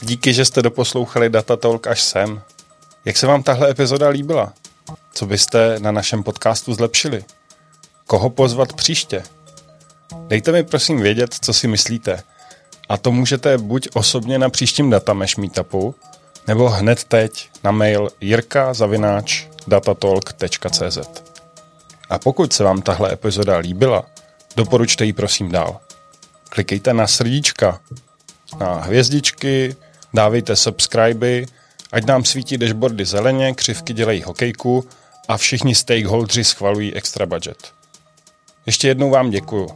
[0.03, 2.41] Díky, že jste doposlouchali Data Talk až sem.
[3.05, 4.53] Jak se vám tahle epizoda líbila?
[5.13, 7.23] Co byste na našem podcastu zlepšili?
[8.05, 9.23] Koho pozvat příště?
[10.27, 12.23] Dejte mi prosím vědět, co si myslíte.
[12.89, 15.95] A to můžete buď osobně na příštím Datamesh meetupu,
[16.47, 20.97] nebo hned teď na mail jirka.datatalk.cz
[22.09, 24.05] A pokud se vám tahle epizoda líbila,
[24.55, 25.79] doporučte ji prosím dál.
[26.49, 27.79] Klikejte na srdíčka,
[28.59, 29.75] na hvězdičky,
[30.13, 31.45] dávejte subscribe
[31.91, 34.85] Ať nám svítí dashboardy zeleně, křivky dělají hokejku
[35.27, 37.73] a všichni stakeholdři schvalují extra budget.
[38.65, 39.69] Ještě jednou vám děkuju.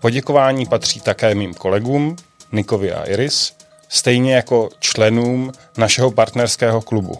[0.00, 2.16] Poděkování patří také mým kolegům,
[2.52, 3.52] Nikovi a Iris,
[3.88, 7.18] stejně jako členům našeho partnerského klubu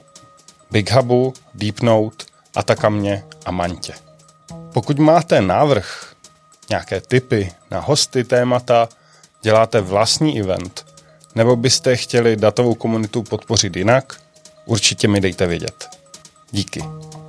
[0.70, 2.24] Big Hubu, Deep Note,
[2.54, 3.94] Atakamě a Mantě.
[4.72, 6.14] Pokud máte návrh,
[6.68, 8.88] nějaké tipy na hosty, témata,
[9.42, 10.86] děláte vlastní event,
[11.36, 14.20] nebo byste chtěli datovou komunitu podpořit jinak,
[14.64, 15.88] určitě mi dejte vědět.
[16.50, 16.84] Díky.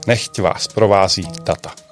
[0.07, 1.86] Nechť vás provází data.